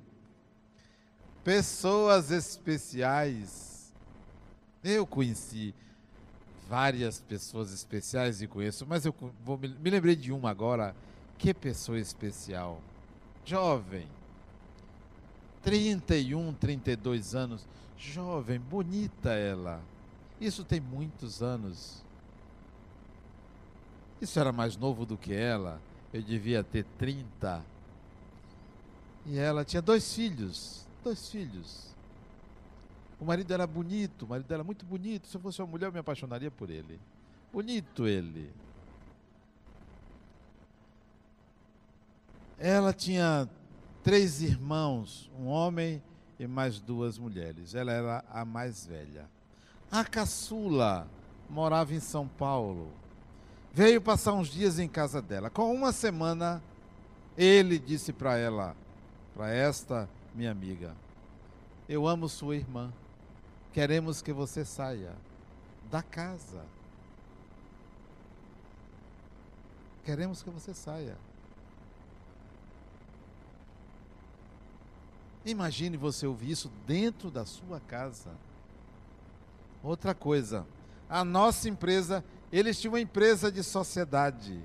Pessoas 1.43 2.31
especiais. 2.31 3.93
Eu 4.83 5.05
conheci 5.07 5.73
várias 6.67 7.19
pessoas 7.21 7.71
especiais 7.71 8.41
e 8.41 8.47
conheço, 8.47 8.85
mas 8.87 9.05
eu 9.05 9.13
vou, 9.43 9.57
me 9.57 9.89
lembrei 9.89 10.15
de 10.15 10.31
uma 10.31 10.49
agora. 10.49 10.95
Que 11.37 11.53
pessoa 11.53 11.99
especial. 11.99 12.81
Jovem. 13.43 14.07
31, 15.61 16.53
32 16.53 17.35
anos. 17.35 17.67
Jovem, 17.97 18.59
bonita 18.59 19.31
ela. 19.31 19.81
Isso 20.39 20.63
tem 20.63 20.79
muitos 20.79 21.41
anos. 21.41 22.03
Isso 24.21 24.39
era 24.39 24.51
mais 24.51 24.75
novo 24.75 25.05
do 25.05 25.17
que 25.17 25.33
ela. 25.33 25.81
Eu 26.13 26.21
devia 26.21 26.63
ter 26.63 26.85
30. 26.97 27.63
E 29.25 29.37
ela 29.37 29.65
tinha 29.65 29.81
dois 29.81 30.13
filhos. 30.13 30.85
Dois 31.03 31.29
filhos. 31.29 31.95
O 33.19 33.25
marido 33.25 33.53
era 33.53 33.65
bonito, 33.65 34.25
o 34.25 34.27
marido 34.27 34.53
era 34.53 34.63
muito 34.63 34.85
bonito. 34.85 35.27
Se 35.27 35.37
eu 35.37 35.41
fosse 35.41 35.61
uma 35.61 35.67
mulher, 35.67 35.87
eu 35.87 35.91
me 35.93 35.99
apaixonaria 35.99 36.51
por 36.51 36.69
ele. 36.69 36.99
Bonito 37.51 38.07
ele. 38.07 38.51
Ela 42.57 42.93
tinha 42.93 43.49
três 44.03 44.41
irmãos, 44.41 45.29
um 45.37 45.47
homem 45.47 46.01
e 46.39 46.47
mais 46.47 46.79
duas 46.79 47.17
mulheres. 47.17 47.75
Ela 47.75 47.91
era 47.91 48.25
a 48.29 48.43
mais 48.43 48.85
velha. 48.85 49.29
A 49.91 50.03
caçula 50.03 51.07
morava 51.49 51.93
em 51.93 51.99
São 51.99 52.27
Paulo 52.27 52.91
veio 53.75 53.99
passar 53.99 54.31
uns 54.31 54.47
dias 54.47 54.79
em 54.79 54.87
casa 54.87 55.21
dela. 55.21 55.49
Com 55.49 55.73
uma 55.75 55.91
semana, 55.91 56.63
ele 57.37 57.77
disse 57.77 58.13
para 58.13 58.37
ela, 58.37 58.73
para 59.33 59.53
esta 59.53 60.09
minha 60.33 60.49
amiga: 60.49 60.95
Eu 61.87 62.07
amo 62.07 62.29
sua 62.29 62.55
irmã. 62.55 62.93
Queremos 63.73 64.21
que 64.21 64.31
você 64.31 64.63
saia 64.63 65.13
da 65.91 66.01
casa. 66.01 66.63
Queremos 70.05 70.41
que 70.41 70.49
você 70.49 70.73
saia. 70.73 71.17
Imagine 75.45 75.95
você 75.95 76.25
ouvir 76.25 76.51
isso 76.51 76.71
dentro 76.87 77.29
da 77.29 77.45
sua 77.45 77.79
casa. 77.79 78.31
Outra 79.83 80.15
coisa, 80.15 80.65
a 81.07 81.23
nossa 81.23 81.69
empresa 81.69 82.23
eles 82.51 82.79
tinham 82.79 82.93
uma 82.93 83.01
empresa 83.01 83.51
de 83.51 83.63
sociedade. 83.63 84.59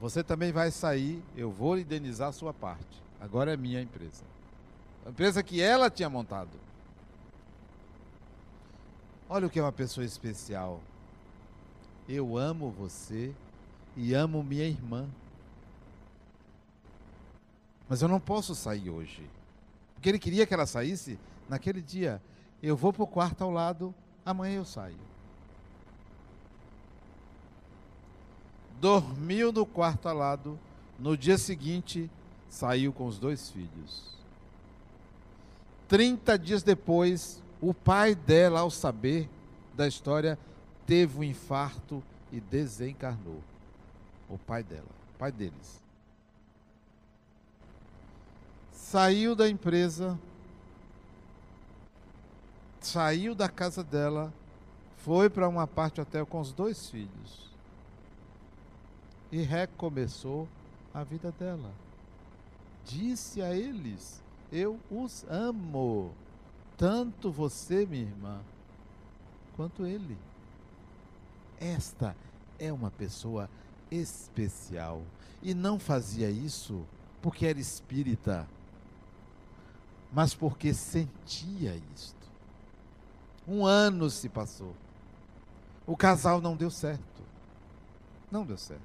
Você 0.00 0.22
também 0.24 0.50
vai 0.50 0.70
sair, 0.70 1.22
eu 1.36 1.50
vou 1.50 1.78
indenizar 1.78 2.28
a 2.28 2.32
sua 2.32 2.52
parte. 2.52 3.02
Agora 3.20 3.52
é 3.52 3.56
minha 3.56 3.80
empresa. 3.80 4.24
A 5.06 5.10
empresa 5.10 5.42
que 5.42 5.60
ela 5.60 5.90
tinha 5.90 6.08
montado. 6.08 6.50
Olha 9.28 9.46
o 9.46 9.50
que 9.50 9.58
é 9.58 9.62
uma 9.62 9.72
pessoa 9.72 10.04
especial. 10.04 10.80
Eu 12.08 12.36
amo 12.36 12.70
você 12.70 13.32
e 13.96 14.14
amo 14.14 14.42
minha 14.42 14.64
irmã. 14.64 15.06
Mas 17.92 18.00
eu 18.00 18.08
não 18.08 18.18
posso 18.18 18.54
sair 18.54 18.88
hoje. 18.88 19.28
Porque 19.92 20.08
ele 20.08 20.18
queria 20.18 20.46
que 20.46 20.54
ela 20.54 20.64
saísse 20.64 21.18
naquele 21.46 21.82
dia. 21.82 22.22
Eu 22.62 22.74
vou 22.74 22.90
para 22.90 23.02
o 23.02 23.06
quarto 23.06 23.44
ao 23.44 23.50
lado, 23.50 23.94
amanhã 24.24 24.56
eu 24.56 24.64
saio. 24.64 24.96
dormiu 28.80 29.52
no 29.52 29.66
quarto 29.66 30.08
ao 30.08 30.16
lado, 30.16 30.58
no 30.98 31.18
dia 31.18 31.36
seguinte 31.36 32.10
saiu 32.48 32.94
com 32.94 33.04
os 33.04 33.18
dois 33.18 33.50
filhos. 33.50 34.16
Trinta 35.86 36.38
dias 36.38 36.62
depois, 36.62 37.42
o 37.60 37.74
pai 37.74 38.14
dela, 38.14 38.60
ao 38.60 38.70
saber 38.70 39.28
da 39.74 39.86
história, 39.86 40.38
teve 40.86 41.18
um 41.18 41.22
infarto 41.22 42.02
e 42.32 42.40
desencarnou. 42.40 43.42
O 44.30 44.38
pai 44.38 44.62
dela, 44.62 44.88
o 45.14 45.18
pai 45.18 45.30
deles. 45.30 45.82
Saiu 48.82 49.34
da 49.34 49.48
empresa, 49.48 50.18
saiu 52.78 53.34
da 53.34 53.48
casa 53.48 53.82
dela, 53.82 54.30
foi 54.98 55.30
para 55.30 55.48
uma 55.48 55.66
parte 55.66 55.98
hotel 55.98 56.26
com 56.26 56.40
os 56.40 56.52
dois 56.52 56.90
filhos 56.90 57.50
e 59.30 59.40
recomeçou 59.40 60.46
a 60.92 61.02
vida 61.04 61.32
dela. 61.32 61.72
Disse 62.84 63.40
a 63.40 63.56
eles: 63.56 64.20
Eu 64.50 64.78
os 64.90 65.24
amo, 65.30 66.12
tanto 66.76 67.30
você, 67.30 67.86
minha 67.86 68.02
irmã, 68.02 68.40
quanto 69.56 69.86
ele. 69.86 70.18
Esta 71.58 72.14
é 72.58 72.70
uma 72.70 72.90
pessoa 72.90 73.48
especial 73.90 75.00
e 75.40 75.54
não 75.54 75.78
fazia 75.78 76.28
isso 76.28 76.84
porque 77.22 77.46
era 77.46 77.60
espírita, 77.60 78.46
mas 80.12 80.34
porque 80.34 80.74
sentia 80.74 81.80
isto. 81.94 82.30
Um 83.48 83.64
ano 83.64 84.10
se 84.10 84.28
passou. 84.28 84.74
O 85.86 85.96
casal 85.96 86.40
não 86.40 86.54
deu 86.54 86.70
certo. 86.70 87.22
Não 88.30 88.44
deu 88.44 88.58
certo. 88.58 88.82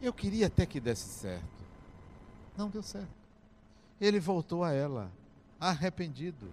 Eu 0.00 0.12
queria 0.12 0.46
até 0.46 0.64
que 0.64 0.80
desse 0.80 1.08
certo. 1.08 1.44
Não 2.56 2.70
deu 2.70 2.82
certo. 2.82 3.14
Ele 4.00 4.18
voltou 4.18 4.64
a 4.64 4.72
ela, 4.72 5.10
arrependido, 5.60 6.50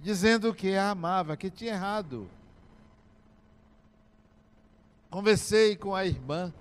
dizendo 0.00 0.54
que 0.54 0.74
a 0.74 0.90
amava, 0.90 1.36
que 1.36 1.50
tinha 1.50 1.72
errado. 1.72 2.28
Conversei 5.10 5.76
com 5.76 5.94
a 5.94 6.04
irmã, 6.04 6.52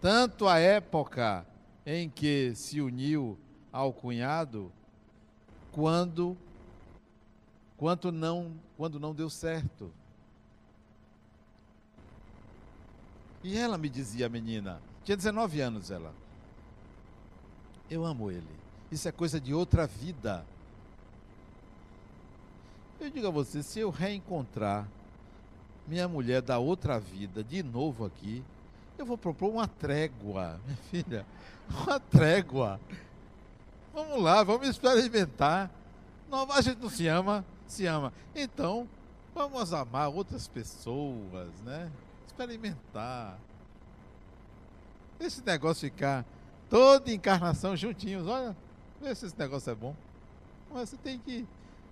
tanto 0.00 0.48
a 0.48 0.58
época 0.58 1.46
em 1.84 2.08
que 2.08 2.54
se 2.54 2.80
uniu 2.80 3.38
ao 3.72 3.92
cunhado, 3.92 4.72
quando 5.72 6.36
quanto 7.82 8.12
não, 8.12 8.52
quando 8.76 9.00
não 9.00 9.12
deu 9.12 9.28
certo. 9.28 9.92
E 13.42 13.58
ela 13.58 13.76
me 13.76 13.88
dizia, 13.88 14.28
menina, 14.28 14.80
tinha 15.04 15.16
19 15.16 15.60
anos 15.60 15.90
ela. 15.90 16.14
Eu 17.90 18.04
amo 18.04 18.30
ele. 18.30 18.46
Isso 18.88 19.08
é 19.08 19.10
coisa 19.10 19.40
de 19.40 19.52
outra 19.52 19.84
vida. 19.84 20.46
Eu 23.00 23.10
digo 23.10 23.26
a 23.26 23.30
você, 23.30 23.64
se 23.64 23.80
eu 23.80 23.90
reencontrar 23.90 24.86
minha 25.88 26.06
mulher 26.06 26.40
da 26.40 26.60
outra 26.60 27.00
vida 27.00 27.42
de 27.42 27.64
novo 27.64 28.04
aqui, 28.04 28.44
eu 28.98 29.06
vou 29.06 29.18
propor 29.18 29.50
uma 29.50 29.66
trégua, 29.66 30.60
minha 30.64 30.78
filha. 30.90 31.26
Uma 31.68 31.98
trégua. 31.98 32.80
Vamos 33.94 34.22
lá, 34.22 34.42
vamos 34.42 34.68
experimentar. 34.68 35.70
A 36.50 36.60
gente 36.60 36.80
não 36.80 36.90
se 36.90 37.06
ama, 37.06 37.44
se 37.66 37.86
ama. 37.86 38.12
Então, 38.34 38.88
vamos 39.34 39.72
amar 39.72 40.08
outras 40.08 40.48
pessoas, 40.48 41.50
né? 41.64 41.90
experimentar. 42.32 43.38
Esse 45.20 45.44
negócio 45.44 45.88
ficar 45.88 46.24
toda 46.68 47.12
encarnação 47.12 47.76
juntinhos, 47.76 48.26
olha, 48.26 48.56
vê 49.00 49.14
se 49.14 49.26
esse 49.26 49.38
negócio 49.38 49.70
é 49.70 49.74
bom. 49.74 49.94
Mas 50.72 50.88
você 50.88 50.96
tem 50.96 51.18
que 51.18 51.46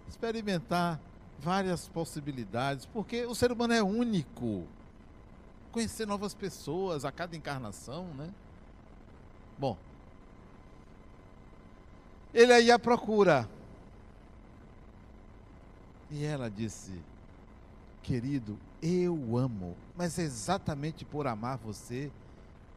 experimentar 0.09 0.99
várias 1.39 1.87
possibilidades, 1.89 2.87
porque 2.87 3.25
o 3.27 3.35
ser 3.35 3.53
humano 3.53 3.75
é 3.75 3.83
único. 3.83 4.67
Conhecer 5.73 6.07
novas 6.07 6.35
pessoas 6.35 7.05
a 7.05 7.13
cada 7.13 7.37
encarnação, 7.37 8.07
né? 8.15 8.33
Bom, 9.59 9.77
ele 12.33 12.53
aí 12.53 12.71
a 12.71 12.79
procura. 12.79 13.49
E 16.11 16.25
ela 16.25 16.51
disse: 16.51 16.93
Querido, 18.03 18.59
eu 18.83 19.37
amo, 19.37 19.77
mas 19.97 20.19
é 20.19 20.23
exatamente 20.23 21.05
por 21.05 21.27
amar 21.27 21.59
você 21.59 22.11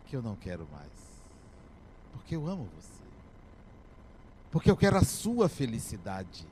que 0.05 0.15
eu 0.15 0.21
não 0.21 0.35
quero 0.35 0.67
mais. 0.71 0.91
Porque 2.11 2.35
eu 2.35 2.47
amo 2.47 2.69
você. 2.75 3.03
Porque 4.51 4.69
eu 4.69 4.77
quero 4.77 4.97
a 4.97 5.03
sua 5.03 5.49
felicidade. 5.49 6.45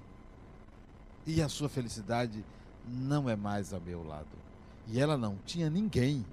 E 1.25 1.41
a 1.41 1.47
sua 1.49 1.69
felicidade 1.69 2.43
não 2.87 3.29
é 3.29 3.35
mais 3.35 3.73
ao 3.73 3.79
meu 3.79 4.03
lado. 4.03 4.27
E 4.87 4.99
ela 4.99 5.17
não 5.17 5.37
tinha 5.45 5.69
ninguém. 5.69 6.25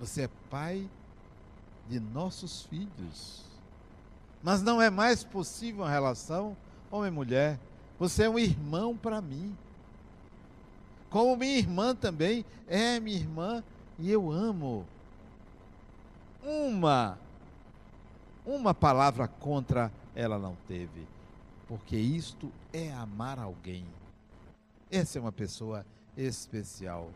Você 0.00 0.22
é 0.22 0.30
pai 0.50 0.88
de 1.88 2.00
nossos 2.00 2.62
filhos. 2.62 3.42
Mas 4.42 4.62
não 4.62 4.80
é 4.80 4.90
mais 4.90 5.24
possível 5.24 5.82
uma 5.82 5.90
relação 5.90 6.56
homem-mulher. 6.90 7.58
Você 7.98 8.24
é 8.24 8.28
um 8.28 8.38
irmão 8.38 8.96
para 8.96 9.20
mim. 9.20 9.56
Como 11.08 11.36
minha 11.36 11.56
irmã 11.56 11.94
também 11.94 12.44
é 12.68 12.98
minha 12.98 13.16
irmã 13.16 13.62
e 13.98 14.10
eu 14.10 14.30
amo. 14.30 14.84
Uma 16.42 17.18
uma 18.44 18.74
palavra 18.74 19.26
contra 19.26 19.90
ela 20.14 20.38
não 20.38 20.56
teve, 20.68 21.06
porque 21.66 21.96
isto 21.96 22.52
é 22.72 22.92
amar 22.92 23.38
alguém. 23.38 23.84
Essa 24.94 25.18
é 25.18 25.20
uma 25.20 25.32
pessoa 25.32 25.84
especial. 26.16 27.10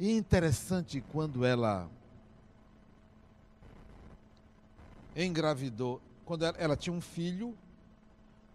E 0.00 0.10
interessante 0.10 1.00
quando 1.12 1.44
ela 1.44 1.88
engravidou, 5.14 6.00
quando 6.24 6.44
ela, 6.44 6.56
ela, 6.58 6.76
tinha 6.76 6.92
um 6.92 7.00
filho, 7.00 7.56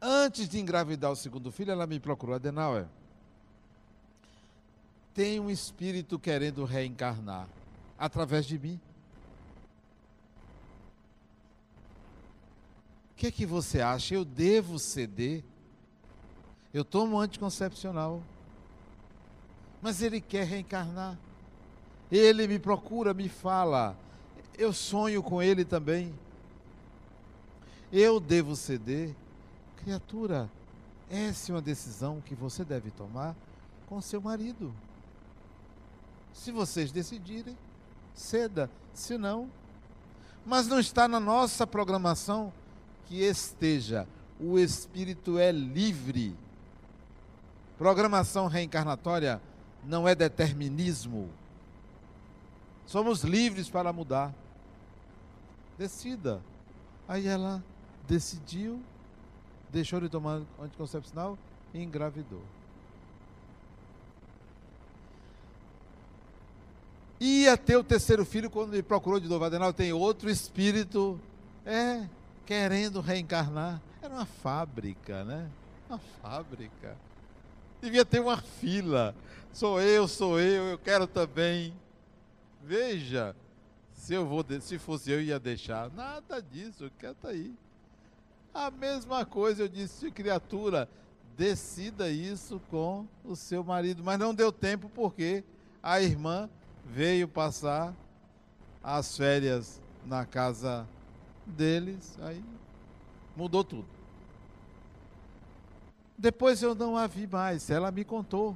antes 0.02 0.50
de 0.50 0.60
engravidar 0.60 1.12
o 1.12 1.16
segundo 1.16 1.52
filho, 1.52 1.72
ela 1.72 1.88
me 1.88 2.00
procurou, 2.00 2.36
Adenauer. 2.36 2.86
Tem 5.14 5.40
um 5.40 5.50
espírito 5.50 6.20
querendo 6.20 6.66
reencarnar 6.66 7.48
através 7.98 8.46
de 8.46 8.60
mim. 8.60 8.80
que 13.22 13.28
é 13.28 13.32
que 13.32 13.46
você 13.46 13.80
acha? 13.80 14.16
Eu 14.16 14.26
devo 14.26 14.80
ceder? 14.80 15.44
Eu 16.74 16.86
tomo 16.86 17.20
anticoncepcional. 17.20 18.22
Mas 19.82 20.02
ele 20.02 20.22
quer 20.22 20.46
reencarnar. 20.46 21.18
Ele 22.12 22.48
me 22.48 22.60
procura, 22.60 23.14
me 23.14 23.28
fala. 23.28 23.96
Eu 24.58 24.72
sonho 24.74 25.24
com 25.24 25.42
ele 25.42 25.66
também. 25.66 26.14
Eu 27.92 28.20
devo 28.20 28.56
ceder? 28.56 29.16
Criatura, 29.78 30.50
essa 31.10 31.52
é 31.52 31.56
uma 31.56 31.62
decisão 31.62 32.22
que 32.22 32.36
você 32.36 32.64
deve 32.64 32.92
tomar 32.92 33.36
com 33.88 34.00
seu 34.00 34.22
marido. 34.22 34.74
Se 36.34 36.52
vocês 36.52 36.92
decidirem, 36.92 37.58
ceda. 38.14 38.70
Se 38.94 39.18
não, 39.18 39.50
mas 40.46 40.68
não 40.68 40.80
está 40.80 41.08
na 41.08 41.20
nossa 41.20 41.66
programação 41.68 42.52
que 43.06 43.22
esteja. 43.22 44.08
O 44.40 44.58
espírito 44.58 45.38
é 45.38 45.52
livre. 45.52 46.36
Programação 47.82 48.46
reencarnatória 48.46 49.42
não 49.84 50.08
é 50.08 50.14
determinismo. 50.14 51.28
Somos 52.86 53.24
livres 53.24 53.72
para 53.72 53.92
mudar. 53.92 54.32
Decida. 55.80 56.40
Aí 57.08 57.26
ela 57.26 57.64
decidiu, 58.08 58.80
deixou 59.72 60.00
de 60.00 60.10
tomar 60.10 60.44
anticoncepcional 60.62 61.36
e 61.74 61.82
engravidou. 61.82 62.44
Ia 67.20 67.58
ter 67.58 67.78
o 67.78 67.84
terceiro 67.84 68.24
filho 68.24 68.52
quando 68.52 68.76
ele 68.76 68.84
procurou 68.84 69.20
de 69.20 69.28
novo. 69.28 69.44
Adenal 69.44 69.74
tem 69.74 69.92
outro 69.92 70.30
espírito. 70.30 71.20
É, 71.66 72.08
querendo 72.46 73.02
reencarnar. 73.02 73.82
Era 74.04 74.14
uma 74.14 74.26
fábrica, 74.28 75.24
né? 75.24 75.50
Uma 75.90 75.98
fábrica. 75.98 76.96
Devia 77.82 78.06
ter 78.06 78.20
uma 78.20 78.38
fila. 78.38 79.16
Sou 79.52 79.82
eu, 79.82 80.08
sou 80.08 80.40
eu, 80.40 80.70
eu 80.70 80.78
quero 80.78 81.08
também. 81.08 81.74
Veja, 82.64 83.36
se 83.94 84.14
eu 84.14 84.26
vou, 84.26 84.46
se 84.62 84.78
fosse 84.78 85.12
eu 85.12 85.22
ia 85.22 85.40
deixar. 85.40 85.90
Nada 85.92 86.42
disso, 86.42 86.92
quieta 87.00 87.30
aí. 87.30 87.54
A 88.54 88.70
mesma 88.70 89.26
coisa 89.26 89.64
eu 89.64 89.68
disse, 89.68 90.12
criatura, 90.12 90.88
decida 91.36 92.10
isso 92.10 92.62
com 92.70 93.08
o 93.24 93.36
seu 93.36 93.64
marido, 93.64 94.04
mas 94.04 94.20
não 94.20 94.34
deu 94.34 94.52
tempo 94.52 94.90
porque 94.90 95.44
a 95.82 96.02
irmã 96.02 96.50
veio 96.86 97.28
passar 97.28 97.96
as 98.84 99.18
férias 99.18 99.82
na 100.06 100.26
casa 100.26 100.88
deles, 101.46 102.18
aí 102.22 102.44
mudou 103.36 103.64
tudo. 103.64 104.01
Depois 106.22 106.62
eu 106.62 106.76
não 106.76 106.96
a 106.96 107.08
vi 107.08 107.26
mais, 107.26 107.68
ela 107.72 107.90
me 107.90 108.06
contou 108.06 108.56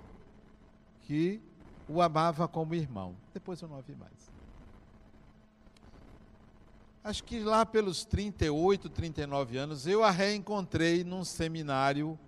que 1.01 1.41
o 1.89 1.99
amava 1.99 2.47
como 2.47 2.75
irmão. 2.75 3.15
Depois 3.33 3.59
eu 3.59 3.67
não 3.67 3.79
a 3.79 3.81
vi 3.81 3.95
mais. 3.95 4.13
Acho 7.03 7.23
que 7.23 7.39
lá 7.39 7.65
pelos 7.65 8.05
38, 8.05 8.87
39 8.87 9.57
anos, 9.57 9.87
eu 9.87 10.03
a 10.03 10.11
reencontrei 10.11 11.03
num 11.03 11.25
seminário 11.25 12.19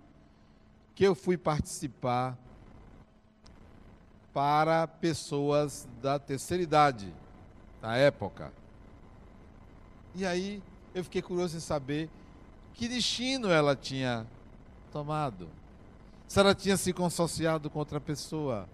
que 0.92 1.04
eu 1.04 1.14
fui 1.14 1.38
participar 1.38 2.36
para 4.34 4.88
pessoas 4.88 5.86
da 6.02 6.18
terceira 6.18 6.64
idade, 6.64 7.14
na 7.80 7.96
época. 7.96 8.52
E 10.16 10.26
aí 10.26 10.60
eu 10.92 11.04
fiquei 11.04 11.22
curioso 11.22 11.56
em 11.56 11.60
saber 11.60 12.10
que 12.74 12.88
destino 12.88 13.48
ela 13.48 13.76
tinha 13.76 14.26
tomado. 14.88 15.48
Se 16.26 16.38
ela 16.38 16.54
tinha 16.54 16.76
se 16.76 16.92
consociado 16.92 17.70
com 17.70 17.78
outra 17.78 18.00
pessoa. 18.00 18.68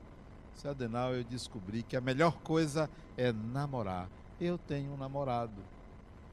Se 0.56 0.66
Adenal, 0.66 1.14
eu 1.14 1.24
descobri 1.24 1.82
que 1.82 1.96
a 1.96 2.00
melhor 2.00 2.38
coisa 2.38 2.88
é 3.16 3.32
namorar. 3.32 4.08
Eu 4.40 4.58
tenho 4.58 4.92
um 4.92 4.96
namorado. 4.96 5.62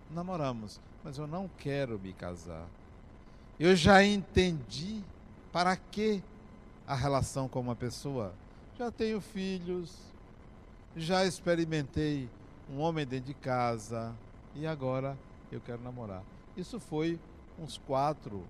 Namoramos, 0.10 0.80
mas 1.04 1.18
eu 1.18 1.28
não 1.28 1.50
quero 1.58 2.00
me 2.00 2.14
casar. 2.14 2.66
Eu 3.60 3.76
já 3.76 4.04
entendi 4.04 5.04
para 5.52 5.76
que 5.76 6.24
a 6.88 6.96
relação 6.96 7.48
com 7.48 7.60
uma 7.60 7.76
pessoa. 7.76 8.34
Já 8.78 8.92
tenho 8.92 9.22
filhos, 9.22 9.96
já 10.96 11.26
experimentei 11.26 12.28
um 12.70 12.80
homem 12.80 13.06
dentro 13.06 13.28
de 13.28 13.34
casa, 13.34 14.16
e 14.56 14.66
agora 14.66 15.18
eu 15.52 15.62
quero 15.62 15.82
namorar. 15.82 16.24
Isso 16.58 16.80
foi 16.80 17.20
uns 17.60 17.78
quatro 17.78 18.44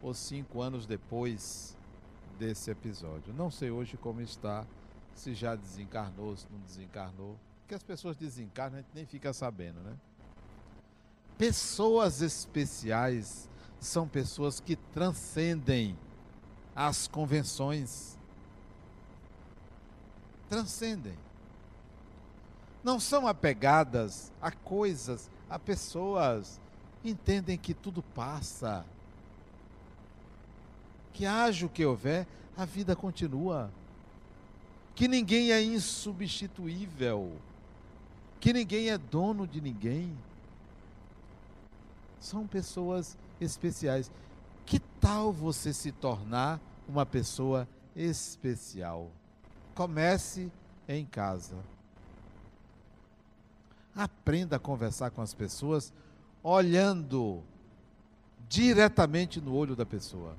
ou 0.00 0.14
cinco 0.14 0.60
anos 0.60 0.86
depois 0.86 1.76
desse 2.38 2.70
episódio. 2.70 3.32
Não 3.34 3.50
sei 3.50 3.70
hoje 3.70 3.96
como 3.96 4.20
está, 4.20 4.66
se 5.14 5.34
já 5.34 5.54
desencarnou, 5.54 6.36
se 6.36 6.46
não 6.50 6.60
desencarnou. 6.60 7.38
Porque 7.60 7.74
as 7.74 7.82
pessoas 7.82 8.16
desencarnam, 8.16 8.78
a 8.78 8.82
gente 8.82 8.94
nem 8.94 9.06
fica 9.06 9.32
sabendo, 9.32 9.80
né? 9.80 9.96
Pessoas 11.36 12.22
especiais 12.22 13.48
são 13.80 14.08
pessoas 14.08 14.60
que 14.60 14.76
transcendem 14.76 15.98
as 16.74 17.06
convenções. 17.06 18.18
Transcendem. 20.48 21.16
Não 22.82 22.98
são 22.98 23.26
apegadas 23.26 24.32
a 24.40 24.50
coisas 24.50 25.30
a 25.48 25.58
pessoas 25.58 26.60
entendem 27.02 27.56
que 27.56 27.72
tudo 27.72 28.02
passa. 28.02 28.84
Que 31.18 31.26
haja 31.26 31.66
o 31.66 31.68
que 31.68 31.84
houver, 31.84 32.28
a 32.56 32.64
vida 32.64 32.94
continua. 32.94 33.72
Que 34.94 35.08
ninguém 35.08 35.50
é 35.50 35.60
insubstituível. 35.60 37.32
Que 38.38 38.52
ninguém 38.52 38.90
é 38.90 38.96
dono 38.96 39.44
de 39.44 39.60
ninguém. 39.60 40.16
São 42.20 42.46
pessoas 42.46 43.18
especiais. 43.40 44.12
Que 44.64 44.78
tal 44.78 45.32
você 45.32 45.72
se 45.72 45.90
tornar 45.90 46.60
uma 46.88 47.04
pessoa 47.04 47.66
especial? 47.96 49.10
Comece 49.74 50.52
em 50.86 51.04
casa. 51.04 51.56
Aprenda 53.92 54.54
a 54.54 54.60
conversar 54.60 55.10
com 55.10 55.20
as 55.20 55.34
pessoas 55.34 55.92
olhando 56.44 57.42
diretamente 58.48 59.40
no 59.40 59.52
olho 59.52 59.74
da 59.74 59.84
pessoa. 59.84 60.36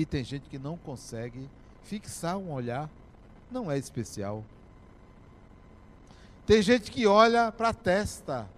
E 0.00 0.06
tem 0.06 0.24
gente 0.24 0.48
que 0.48 0.58
não 0.58 0.78
consegue 0.78 1.46
fixar 1.82 2.38
um 2.38 2.54
olhar, 2.54 2.88
não 3.50 3.70
é 3.70 3.76
especial. 3.76 4.42
Tem 6.46 6.62
gente 6.62 6.90
que 6.90 7.06
olha 7.06 7.52
para 7.52 7.68
a 7.68 7.74
testa, 7.74 8.48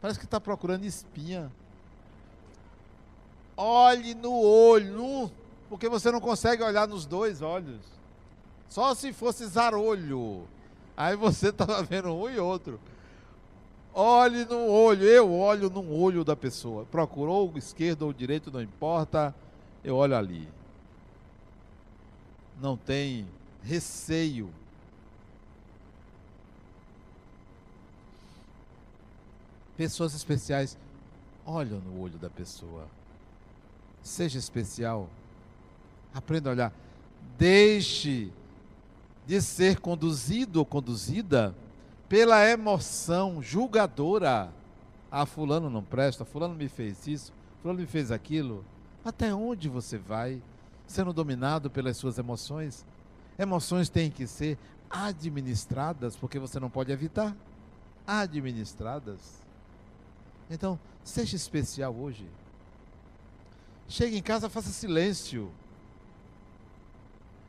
parece 0.00 0.18
que 0.18 0.24
está 0.24 0.40
procurando 0.40 0.86
espinha. 0.86 1.52
Olhe 3.54 4.14
no 4.14 4.40
olho, 4.40 5.30
porque 5.68 5.86
você 5.86 6.10
não 6.10 6.18
consegue 6.18 6.62
olhar 6.62 6.88
nos 6.88 7.04
dois 7.04 7.42
olhos. 7.42 7.82
Só 8.66 8.94
se 8.94 9.12
fosse 9.12 9.44
zarolho. 9.44 10.48
Aí 10.96 11.14
você 11.14 11.50
estava 11.52 11.82
vendo 11.82 12.10
um 12.10 12.30
e 12.30 12.38
outro. 12.38 12.80
Olhe 13.92 14.46
no 14.46 14.66
olho, 14.66 15.04
eu 15.04 15.30
olho 15.30 15.68
no 15.68 15.92
olho 15.92 16.24
da 16.24 16.34
pessoa. 16.34 16.86
Procurou 16.86 17.52
esquerdo 17.54 18.06
ou 18.06 18.14
direito, 18.14 18.50
não 18.50 18.62
importa, 18.62 19.34
eu 19.84 19.94
olho 19.94 20.16
ali. 20.16 20.55
Não 22.60 22.76
tem 22.76 23.26
receio. 23.62 24.50
Pessoas 29.76 30.14
especiais 30.14 30.78
olham 31.44 31.80
no 31.80 32.00
olho 32.00 32.18
da 32.18 32.30
pessoa. 32.30 32.86
Seja 34.02 34.38
especial. 34.38 35.08
Aprenda 36.14 36.48
a 36.48 36.52
olhar. 36.52 36.72
Deixe 37.38 38.32
de 39.26 39.42
ser 39.42 39.80
conduzido 39.80 40.60
ou 40.60 40.64
conduzida 40.64 41.54
pela 42.08 42.48
emoção 42.48 43.42
julgadora. 43.42 44.50
Ah, 45.10 45.26
fulano 45.26 45.68
não 45.68 45.82
presta, 45.82 46.24
fulano 46.24 46.54
me 46.54 46.68
fez 46.68 47.06
isso, 47.06 47.32
fulano 47.60 47.80
me 47.80 47.86
fez 47.86 48.10
aquilo. 48.10 48.64
Até 49.04 49.34
onde 49.34 49.68
você 49.68 49.98
vai 49.98 50.40
sendo 50.86 51.12
dominado 51.12 51.70
pelas 51.70 51.96
suas 51.96 52.18
emoções? 52.18 52.86
Emoções 53.38 53.88
têm 53.88 54.10
que 54.10 54.26
ser 54.26 54.58
administradas, 54.88 56.16
porque 56.16 56.38
você 56.38 56.58
não 56.58 56.70
pode 56.70 56.92
evitar. 56.92 57.36
Administradas. 58.06 59.44
Então, 60.50 60.78
seja 61.02 61.36
especial 61.36 61.94
hoje. 61.94 62.26
Chegue 63.88 64.16
em 64.16 64.22
casa, 64.22 64.48
faça 64.48 64.70
silêncio. 64.70 65.50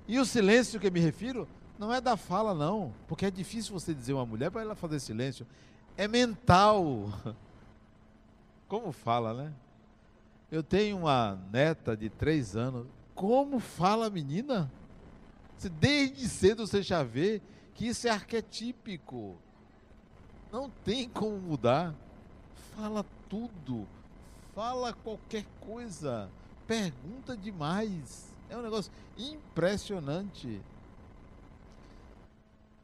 E 0.08 0.20
o 0.20 0.26
silêncio 0.26 0.80
que 0.80 0.90
me 0.90 1.00
refiro 1.00 1.48
não 1.78 1.94
é 1.94 2.00
da 2.00 2.16
fala, 2.16 2.54
não. 2.54 2.94
Porque 3.08 3.26
é 3.26 3.32
difícil 3.32 3.74
você 3.74 3.94
dizer 3.94 4.14
uma 4.14 4.26
mulher 4.26 4.50
para 4.50 4.62
ela 4.62 4.76
fazer 4.76 5.00
silêncio. 5.00 5.46
É 5.96 6.08
mental. 6.08 7.12
Como 8.68 8.92
fala, 8.92 9.34
né? 9.34 9.54
Eu 10.52 10.64
tenho 10.64 10.98
uma 10.98 11.38
neta 11.52 11.96
de 11.96 12.10
três 12.10 12.56
anos. 12.56 12.88
Como 13.18 13.60
fala 13.60 14.06
a 14.06 14.10
menina? 14.12 14.72
Desde 15.80 16.30
cedo 16.30 16.68
você 16.68 16.84
já 16.84 17.02
vê 17.02 17.42
que 17.74 17.88
isso 17.88 18.08
é 18.08 18.12
arquetípico. 18.12 19.36
Não 20.52 20.70
tem 20.86 21.10
como 21.10 21.36
mudar. 21.40 21.96
Fala 22.76 23.04
tudo. 23.28 23.88
Fala 24.54 24.94
qualquer 24.94 25.48
coisa. 25.60 26.30
Pergunta 26.68 27.36
demais. 27.36 28.32
É 28.52 28.56
um 28.56 28.62
negócio 28.62 28.92
impressionante. 29.18 30.62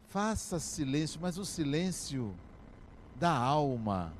Faça 0.10 0.60
silêncio, 0.60 1.20
mas 1.22 1.38
o 1.38 1.46
silêncio 1.46 2.34
da 3.20 3.38
alma, 3.38 4.12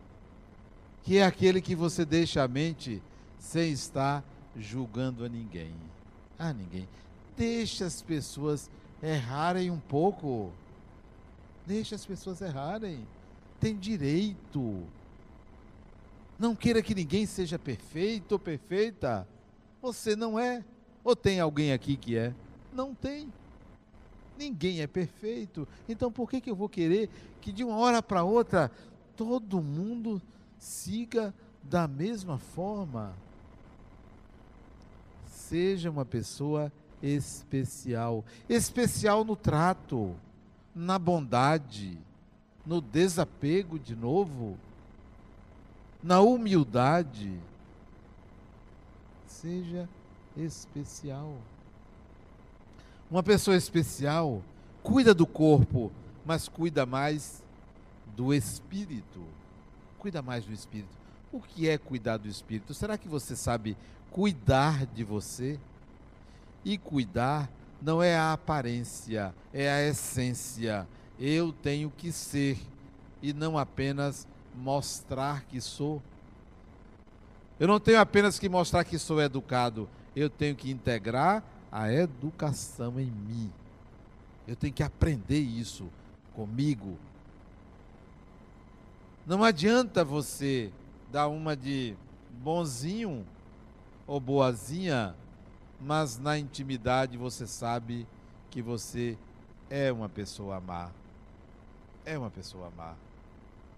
que 1.02 1.18
é 1.18 1.26
aquele 1.26 1.60
que 1.60 1.76
você 1.76 2.06
deixa 2.06 2.44
a 2.44 2.48
mente 2.48 3.02
sem 3.40 3.72
estar 3.72 4.24
julgando 4.56 5.26
a 5.26 5.30
ninguém. 5.30 5.74
A 6.44 6.52
ninguém. 6.52 6.90
Deixa 7.38 7.86
as 7.86 8.02
pessoas 8.02 8.70
errarem 9.02 9.72
um 9.72 9.80
pouco. 9.80 10.52
Deixa 11.66 11.96
as 11.96 12.06
pessoas 12.06 12.42
errarem. 12.42 13.08
Tem 13.62 13.78
direito. 13.78 14.84
Não 16.38 16.54
queira 16.54 16.82
que 16.82 16.94
ninguém 16.94 17.26
seja 17.26 17.58
perfeito 17.58 18.34
ou 18.34 18.40
perfeita. 18.40 19.26
Você 19.82 20.18
não 20.18 20.38
é. 20.38 20.66
Ou 21.02 21.16
tem 21.16 21.40
alguém 21.40 21.72
aqui 21.72 21.96
que 21.96 22.18
é? 22.18 22.36
Não 22.74 22.94
tem. 22.94 23.32
Ninguém 24.38 24.82
é 24.82 24.88
perfeito. 24.88 25.66
Então 25.88 26.12
por 26.12 26.30
que, 26.30 26.42
que 26.42 26.52
eu 26.52 26.56
vou 26.58 26.68
querer 26.68 27.10
que 27.40 27.54
de 27.54 27.64
uma 27.64 27.78
hora 27.78 28.04
para 28.04 28.26
outra 28.26 28.70
todo 29.16 29.62
mundo 29.62 30.22
siga 30.60 31.34
da 31.64 31.88
mesma 31.88 32.38
forma? 32.38 33.16
Seja 35.50 35.92
uma 35.92 36.06
pessoa 36.06 36.72
especial. 37.02 38.24
Especial 38.48 39.26
no 39.26 39.36
trato, 39.36 40.16
na 40.74 40.98
bondade, 40.98 41.98
no 42.66 42.80
desapego 42.80 43.78
de 43.78 43.94
novo, 43.94 44.58
na 46.02 46.22
humildade. 46.22 47.38
Seja 49.28 49.88
especial. 50.38 51.36
Uma 53.12 53.22
pessoa 53.22 53.58
especial 53.58 54.42
cuida 54.82 55.14
do 55.14 55.28
corpo, 55.28 55.92
mas 56.26 56.48
cuida 56.48 56.86
mais 56.86 57.44
do 58.16 58.34
espírito. 58.34 59.22
Cuida 60.00 60.22
mais 60.22 60.46
do 60.46 60.54
espírito. 60.54 61.04
O 61.34 61.42
que 61.42 61.68
é 61.68 61.78
cuidar 61.78 62.18
do 62.18 62.30
espírito? 62.30 62.74
Será 62.74 62.98
que 62.98 63.10
você 63.10 63.36
sabe 63.36 63.76
cuidar 64.14 64.86
de 64.86 65.04
você? 65.04 65.60
E 66.64 66.78
cuidar 66.78 67.50
não 67.82 68.02
é 68.02 68.16
a 68.16 68.32
aparência, 68.32 69.36
é 69.52 69.70
a 69.70 69.82
essência. 69.82 70.88
Eu 71.20 71.52
tenho 71.52 71.90
que 71.90 72.12
ser 72.12 72.58
e 73.22 73.34
não 73.34 73.58
apenas 73.58 74.28
mostrar 74.56 75.44
que 75.46 75.60
sou. 75.60 76.02
Eu 77.60 77.68
não 77.68 77.80
tenho 77.80 78.00
apenas 78.00 78.38
que 78.38 78.48
mostrar 78.48 78.84
que 78.84 78.98
sou 78.98 79.20
educado, 79.20 79.90
eu 80.16 80.30
tenho 80.30 80.56
que 80.56 80.72
integrar 80.72 81.44
a 81.72 81.92
educação 81.92 83.00
em 83.00 83.10
mim. 83.10 83.52
Eu 84.48 84.56
tenho 84.56 84.74
que 84.74 84.84
aprender 84.84 85.40
isso 85.40 85.90
comigo. 86.36 86.98
Não 89.26 89.44
adianta 89.44 90.04
você 90.04 90.72
dar 91.12 91.28
uma 91.28 91.56
de 91.56 91.96
bonzinho 92.44 93.26
ou 94.06 94.20
boazinha, 94.20 95.16
mas 95.80 96.18
na 96.18 96.38
intimidade 96.38 97.18
você 97.18 97.48
sabe 97.48 98.08
que 98.50 98.62
você 98.62 99.18
é 99.70 99.92
uma 99.92 100.10
pessoa 100.10 100.60
má. 100.60 100.92
É 102.06 102.18
uma 102.18 102.30
pessoa 102.30 102.72
má. 102.76 102.96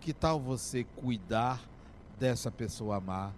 Que 0.02 0.14
tal 0.14 0.40
você 0.40 0.84
cuidar 0.84 1.62
dessa 2.20 2.52
pessoa 2.52 3.00
má? 3.00 3.32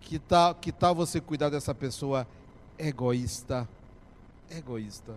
Que 0.00 0.18
tal, 0.18 0.54
que 0.54 0.72
tal 0.72 0.94
você 0.94 1.20
cuidar 1.20 1.50
dessa 1.50 1.74
pessoa 1.74 2.26
egoísta. 2.78 3.68
Egoísta. 4.50 5.14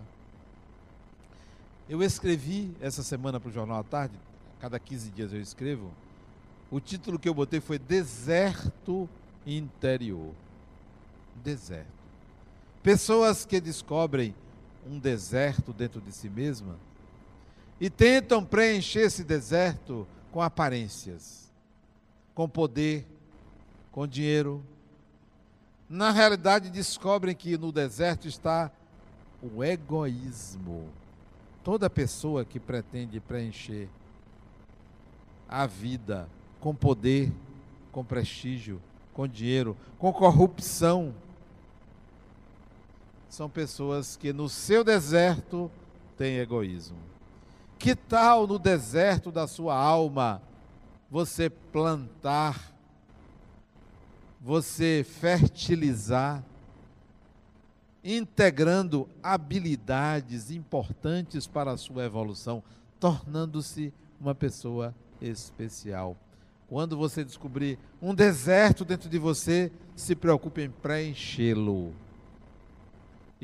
Eu 1.88 2.02
escrevi 2.02 2.74
essa 2.80 3.02
semana 3.02 3.38
para 3.38 3.48
o 3.48 3.52
Jornal 3.52 3.78
à 3.78 3.82
Tarde, 3.82 4.14
cada 4.60 4.78
15 4.78 5.10
dias 5.10 5.32
eu 5.32 5.40
escrevo. 5.40 5.90
O 6.70 6.80
título 6.80 7.18
que 7.18 7.28
eu 7.28 7.34
botei 7.34 7.60
foi 7.60 7.78
Deserto 7.78 9.08
Interior. 9.46 10.32
Deserto. 11.42 11.92
Pessoas 12.82 13.44
que 13.44 13.60
descobrem 13.60 14.34
um 14.86 14.98
deserto 14.98 15.72
dentro 15.72 16.00
de 16.00 16.12
si 16.12 16.28
mesma 16.28 16.76
e 17.80 17.88
tentam 17.88 18.44
preencher 18.44 19.00
esse 19.00 19.24
deserto 19.24 20.06
com 20.30 20.40
aparências, 20.40 21.52
com 22.34 22.48
poder, 22.48 23.06
com 23.90 24.06
dinheiro, 24.06 24.64
na 25.88 26.10
realidade 26.10 26.70
descobrem 26.70 27.34
que 27.34 27.56
no 27.56 27.70
deserto 27.70 28.26
está 28.26 28.70
o 29.42 29.62
egoísmo. 29.62 30.88
Toda 31.62 31.88
pessoa 31.88 32.44
que 32.44 32.58
pretende 32.58 33.20
preencher 33.20 33.88
a 35.48 35.66
vida 35.66 36.28
com 36.60 36.74
poder, 36.74 37.32
com 37.92 38.04
prestígio, 38.04 38.80
com 39.12 39.28
dinheiro, 39.28 39.76
com 39.98 40.12
corrupção, 40.12 41.14
são 43.34 43.50
pessoas 43.50 44.16
que 44.16 44.32
no 44.32 44.48
seu 44.48 44.84
deserto 44.84 45.70
têm 46.16 46.38
egoísmo. 46.38 46.98
Que 47.78 47.94
tal 47.94 48.46
no 48.46 48.58
deserto 48.58 49.30
da 49.30 49.46
sua 49.46 49.76
alma 49.76 50.40
você 51.10 51.50
plantar 51.50 52.74
você 54.44 55.02
fertilizar, 55.08 56.44
integrando 58.04 59.08
habilidades 59.22 60.50
importantes 60.50 61.46
para 61.46 61.72
a 61.72 61.78
sua 61.78 62.04
evolução, 62.04 62.62
tornando-se 63.00 63.90
uma 64.20 64.34
pessoa 64.34 64.94
especial. 65.18 66.14
Quando 66.68 66.94
você 66.94 67.24
descobrir 67.24 67.78
um 68.02 68.14
deserto 68.14 68.84
dentro 68.84 69.08
de 69.08 69.18
você, 69.18 69.72
se 69.96 70.14
preocupe 70.14 70.60
em 70.60 70.70
preenchê-lo. 70.70 71.94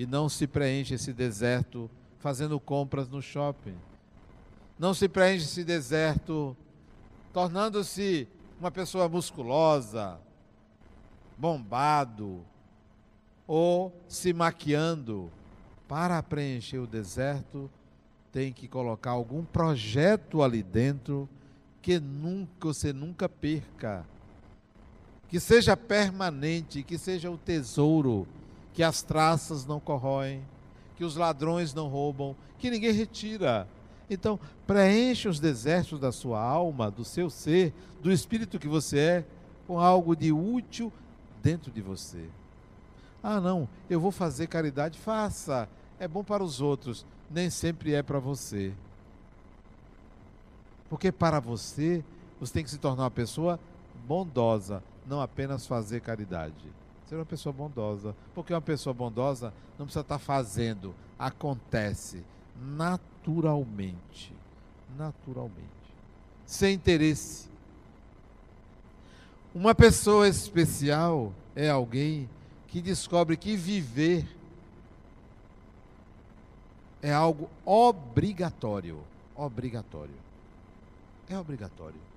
E 0.01 0.07
não 0.07 0.31
se 0.31 0.47
preenche 0.47 0.95
esse 0.95 1.13
deserto 1.13 1.91
fazendo 2.21 2.59
compras 2.59 3.07
no 3.07 3.21
shopping. 3.21 3.77
Não 4.79 4.95
se 4.95 5.07
preenche 5.07 5.45
esse 5.45 5.63
deserto 5.63 6.57
tornando-se 7.35 8.27
uma 8.59 8.71
pessoa 8.71 9.11
musculosa, 9.11 10.19
bombado, 11.37 12.41
ou 13.47 13.95
se 14.09 14.33
maquiando. 14.33 15.31
Para 15.87 16.23
preencher 16.23 16.79
o 16.79 16.87
deserto, 16.87 17.71
tem 18.33 18.55
que 18.55 18.67
colocar 18.67 19.11
algum 19.11 19.45
projeto 19.45 20.43
ali 20.43 20.63
dentro 20.63 21.29
que 21.83 22.01
nunca 22.01 22.69
você 22.69 22.91
nunca 22.91 23.29
perca. 23.29 24.07
Que 25.29 25.39
seja 25.39 25.77
permanente, 25.77 26.83
que 26.83 26.97
seja 26.97 27.31
o 27.31 27.37
tesouro, 27.37 28.27
que 28.73 28.83
as 28.83 29.03
traças 29.03 29.67
não 29.67 29.81
corroem, 29.81 30.43
que 30.97 31.05
os 31.05 31.17
ladrões 31.17 31.75
não 31.75 31.89
roubam, 31.89 32.37
que 32.59 32.71
ninguém 32.71 32.93
retira. 32.93 33.67
Então, 34.09 34.39
preencha 34.67 35.29
os 35.29 35.41
desertos 35.41 35.99
da 35.99 36.13
sua 36.13 36.43
alma, 36.43 36.91
do 36.91 37.05
seu 37.05 37.31
ser, 37.31 37.73
do 38.03 38.13
espírito 38.13 38.59
que 38.59 38.69
você 38.69 38.99
é, 38.99 39.25
com 39.67 39.79
algo 39.79 40.17
de 40.17 40.33
útil 40.33 40.93
dentro 41.43 41.71
de 41.71 41.81
você. 41.81 42.29
Ah, 43.23 43.41
não, 43.41 43.69
eu 43.89 44.01
vou 44.01 44.11
fazer 44.11 44.47
caridade, 44.47 44.99
faça. 44.99 45.69
É 45.99 46.09
bom 46.09 46.25
para 46.25 46.43
os 46.43 46.61
outros, 46.61 47.05
nem 47.31 47.51
sempre 47.51 47.95
é 47.95 48.03
para 48.03 48.19
você. 48.19 48.73
Porque 50.89 51.13
para 51.13 51.39
você, 51.39 52.03
você 52.41 52.53
tem 52.53 52.65
que 52.65 52.71
se 52.71 52.79
tornar 52.79 53.05
uma 53.05 53.11
pessoa 53.11 53.61
bondosa, 54.07 54.83
não 55.07 55.21
apenas 55.21 55.67
fazer 55.67 56.01
caridade. 56.01 56.80
Ser 57.11 57.17
uma 57.17 57.27
pessoa 57.27 57.53
bondosa. 57.53 58.15
Porque 58.33 58.55
uma 58.55 58.61
pessoa 58.61 58.95
bondosa 58.95 59.53
não 59.77 59.85
precisa 59.85 60.03
estar 60.03 60.21
fazendo, 60.21 60.95
acontece 61.19 62.23
naturalmente. 62.57 64.33
Naturalmente. 64.97 65.59
Sem 66.47 66.75
interesse. 66.75 67.49
Uma 69.53 69.75
pessoa 69.75 70.29
especial 70.29 71.33
é 71.57 71.69
alguém 71.69 72.31
que 72.69 72.81
descobre 72.81 73.37
que 73.37 73.57
viver 73.57 74.25
é 77.03 77.13
algo 77.13 77.51
obrigatório. 77.65 79.01
Obrigatório 79.35 80.15
é 81.29 81.37
obrigatório. 81.37 82.10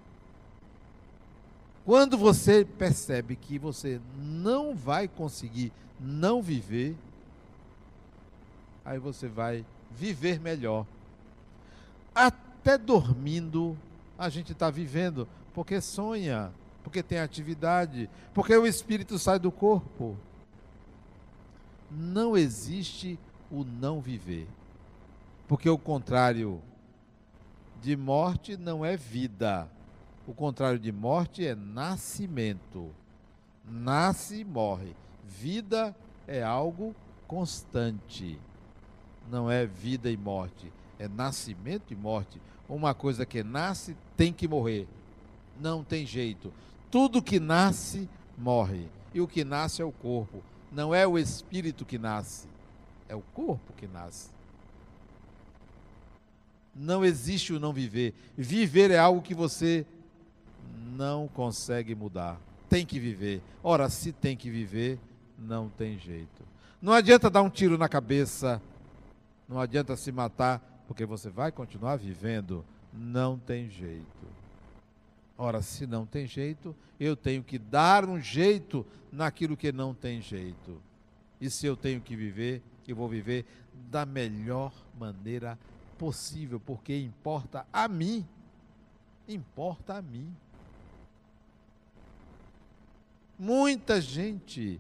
Quando 1.85 2.17
você 2.17 2.63
percebe 2.63 3.35
que 3.35 3.59
você 3.59 3.99
não 4.17 4.73
vai 4.73 5.07
conseguir 5.07 5.71
não 5.99 6.41
viver, 6.41 6.95
aí 8.85 8.97
você 8.97 9.27
vai 9.27 9.65
viver 9.91 10.39
melhor. 10.39 10.85
Até 12.15 12.77
dormindo, 12.77 13.77
a 14.17 14.29
gente 14.29 14.53
está 14.53 14.69
vivendo, 14.69 15.27
porque 15.53 15.81
sonha, 15.81 16.51
porque 16.83 17.03
tem 17.03 17.19
atividade, 17.19 18.09
porque 18.33 18.55
o 18.55 18.65
espírito 18.65 19.19
sai 19.19 19.37
do 19.37 19.51
corpo. 19.51 20.17
Não 21.91 22.37
existe 22.37 23.19
o 23.51 23.63
não 23.65 23.99
viver, 23.99 24.47
porque 25.47 25.69
o 25.69 25.77
contrário 25.77 26.61
de 27.81 27.97
morte 27.97 28.55
não 28.55 28.85
é 28.85 28.95
vida. 28.95 29.67
O 30.27 30.33
contrário 30.33 30.79
de 30.79 30.91
morte 30.91 31.45
é 31.45 31.53
nascimento. 31.53 32.89
Nasce 33.65 34.39
e 34.39 34.45
morre. 34.45 34.95
Vida 35.27 35.95
é 36.27 36.41
algo 36.41 36.95
constante. 37.27 38.39
Não 39.29 39.51
é 39.51 39.65
vida 39.65 40.09
e 40.09 40.15
morte. 40.15 40.71
É 40.97 41.07
nascimento 41.07 41.91
e 41.91 41.95
morte. 41.95 42.41
Uma 42.69 42.93
coisa 42.93 43.25
que 43.25 43.43
nasce 43.43 43.97
tem 44.15 44.31
que 44.31 44.47
morrer. 44.47 44.87
Não 45.59 45.83
tem 45.83 46.05
jeito. 46.05 46.53
Tudo 46.89 47.21
que 47.21 47.39
nasce, 47.39 48.07
morre. 48.37 48.87
E 49.13 49.19
o 49.19 49.27
que 49.27 49.43
nasce 49.43 49.81
é 49.81 49.85
o 49.85 49.91
corpo. 49.91 50.41
Não 50.71 50.95
é 50.95 51.05
o 51.05 51.17
espírito 51.17 51.85
que 51.85 51.97
nasce. 51.97 52.47
É 53.09 53.15
o 53.15 53.21
corpo 53.33 53.73
que 53.73 53.87
nasce 53.87 54.33
não 56.75 57.05
existe 57.05 57.53
o 57.53 57.59
não 57.59 57.71
viver. 57.71 58.13
Viver 58.35 58.91
é 58.91 58.97
algo 58.97 59.21
que 59.21 59.35
você 59.35 59.85
não 60.93 61.27
consegue 61.27 61.95
mudar. 61.95 62.39
Tem 62.69 62.85
que 62.85 62.99
viver. 62.99 63.41
Ora, 63.61 63.89
se 63.89 64.11
tem 64.11 64.35
que 64.37 64.49
viver, 64.49 64.99
não 65.37 65.69
tem 65.69 65.97
jeito. 65.97 66.43
Não 66.81 66.93
adianta 66.93 67.29
dar 67.29 67.41
um 67.41 67.49
tiro 67.49 67.77
na 67.77 67.87
cabeça, 67.87 68.61
não 69.47 69.59
adianta 69.59 69.95
se 69.95 70.11
matar, 70.11 70.61
porque 70.87 71.05
você 71.05 71.29
vai 71.29 71.51
continuar 71.51 71.95
vivendo. 71.97 72.65
Não 72.93 73.37
tem 73.37 73.69
jeito. 73.69 74.27
Ora, 75.37 75.61
se 75.61 75.87
não 75.87 76.05
tem 76.05 76.27
jeito, 76.27 76.75
eu 76.99 77.15
tenho 77.15 77.43
que 77.43 77.57
dar 77.57 78.05
um 78.07 78.19
jeito 78.19 78.85
naquilo 79.11 79.57
que 79.57 79.71
não 79.71 79.93
tem 79.93 80.21
jeito. 80.21 80.81
E 81.41 81.49
se 81.49 81.65
eu 81.65 81.75
tenho 81.75 81.99
que 81.99 82.15
viver, 82.15 82.61
eu 82.87 82.95
vou 82.95 83.09
viver 83.09 83.45
da 83.89 84.05
melhor 84.05 84.71
maneira 84.97 85.57
possível 85.97 86.59
porque 86.59 86.95
importa 86.97 87.65
a 87.71 87.87
mim. 87.87 88.25
Importa 89.27 89.95
a 89.95 90.01
mim. 90.01 90.33
Muita 93.43 93.99
gente 93.99 94.79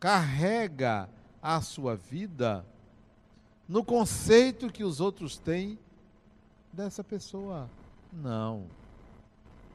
carrega 0.00 1.10
a 1.42 1.60
sua 1.60 1.94
vida 1.94 2.64
no 3.68 3.84
conceito 3.84 4.72
que 4.72 4.82
os 4.82 4.98
outros 4.98 5.36
têm 5.36 5.78
dessa 6.72 7.04
pessoa. 7.04 7.68
Não. 8.10 8.64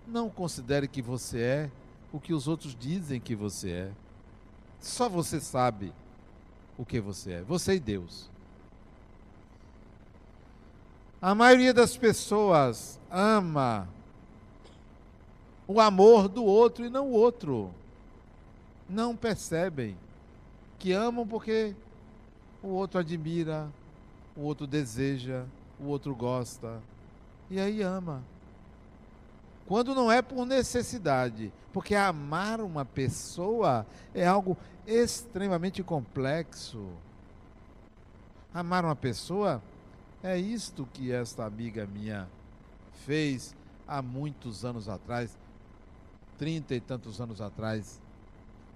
Não 0.08 0.32
considere 0.32 0.88
que 0.88 1.00
você 1.00 1.39
é 1.39 1.71
o 2.12 2.19
que 2.19 2.34
os 2.34 2.47
outros 2.47 2.76
dizem 2.76 3.19
que 3.21 3.36
você 3.36 3.69
é. 3.69 3.91
Só 4.82 5.08
você 5.08 5.39
sabe 5.39 5.93
o 6.76 6.84
que 6.84 7.00
você 7.00 7.34
é. 7.34 7.41
Você 7.43 7.76
e 7.76 7.80
Deus. 7.80 8.32
A 11.21 11.36
maioria 11.36 11.71
das 11.71 11.95
pessoas 11.95 13.00
ama 13.12 13.88
o 15.68 15.82
amor 15.82 16.28
do 16.28 16.44
outro 16.44 16.86
e 16.86 16.90
não 16.90 17.08
o 17.08 17.12
outro. 17.12 17.72
Não 18.90 19.16
percebem 19.16 19.98
que 20.80 20.94
amam 20.94 21.28
porque 21.28 21.76
o 22.64 22.70
outro 22.70 23.00
admira, 23.00 23.68
o 24.36 24.42
outro 24.42 24.66
deseja, 24.66 25.44
o 25.80 25.86
outro 25.86 26.16
gosta. 26.16 26.82
E 27.50 27.60
aí 27.60 27.82
ama. 27.82 28.24
Quando 29.68 29.94
não 29.94 30.10
é 30.10 30.22
por 30.22 30.46
necessidade, 30.46 31.52
porque 31.74 31.94
amar 31.94 32.62
uma 32.62 32.86
pessoa 32.86 33.86
é 34.16 34.26
algo 34.26 34.58
extremamente 34.86 35.84
complexo. 35.84 36.88
Amar 38.54 38.86
uma 38.86 38.96
pessoa 38.96 39.62
é 40.24 40.38
isto 40.38 40.88
que 40.94 41.12
esta 41.12 41.46
amiga 41.46 41.86
minha 41.86 42.28
fez 43.06 43.54
há 43.86 44.02
muitos 44.02 44.63
anos 44.63 44.88
atrás, 44.88 45.38
trinta 46.38 46.75
e 46.75 46.79
tantos 46.79 47.19
anos 47.19 47.42
atrás. 47.42 48.00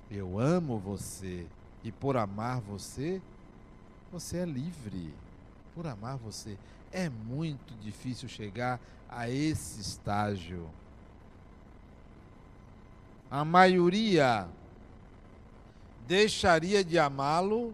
Eu 0.09 0.39
amo 0.39 0.77
você 0.77 1.45
e 1.83 1.91
por 1.91 2.17
amar 2.17 2.59
você, 2.59 3.21
você 4.11 4.37
é 4.37 4.45
livre. 4.45 5.13
Por 5.73 5.87
amar 5.87 6.17
você. 6.17 6.57
É 6.91 7.09
muito 7.09 7.73
difícil 7.81 8.27
chegar 8.27 8.79
a 9.09 9.29
esse 9.29 9.79
estágio. 9.79 10.69
A 13.29 13.45
maioria 13.45 14.47
deixaria 16.07 16.83
de 16.83 16.99
amá-lo 16.99 17.73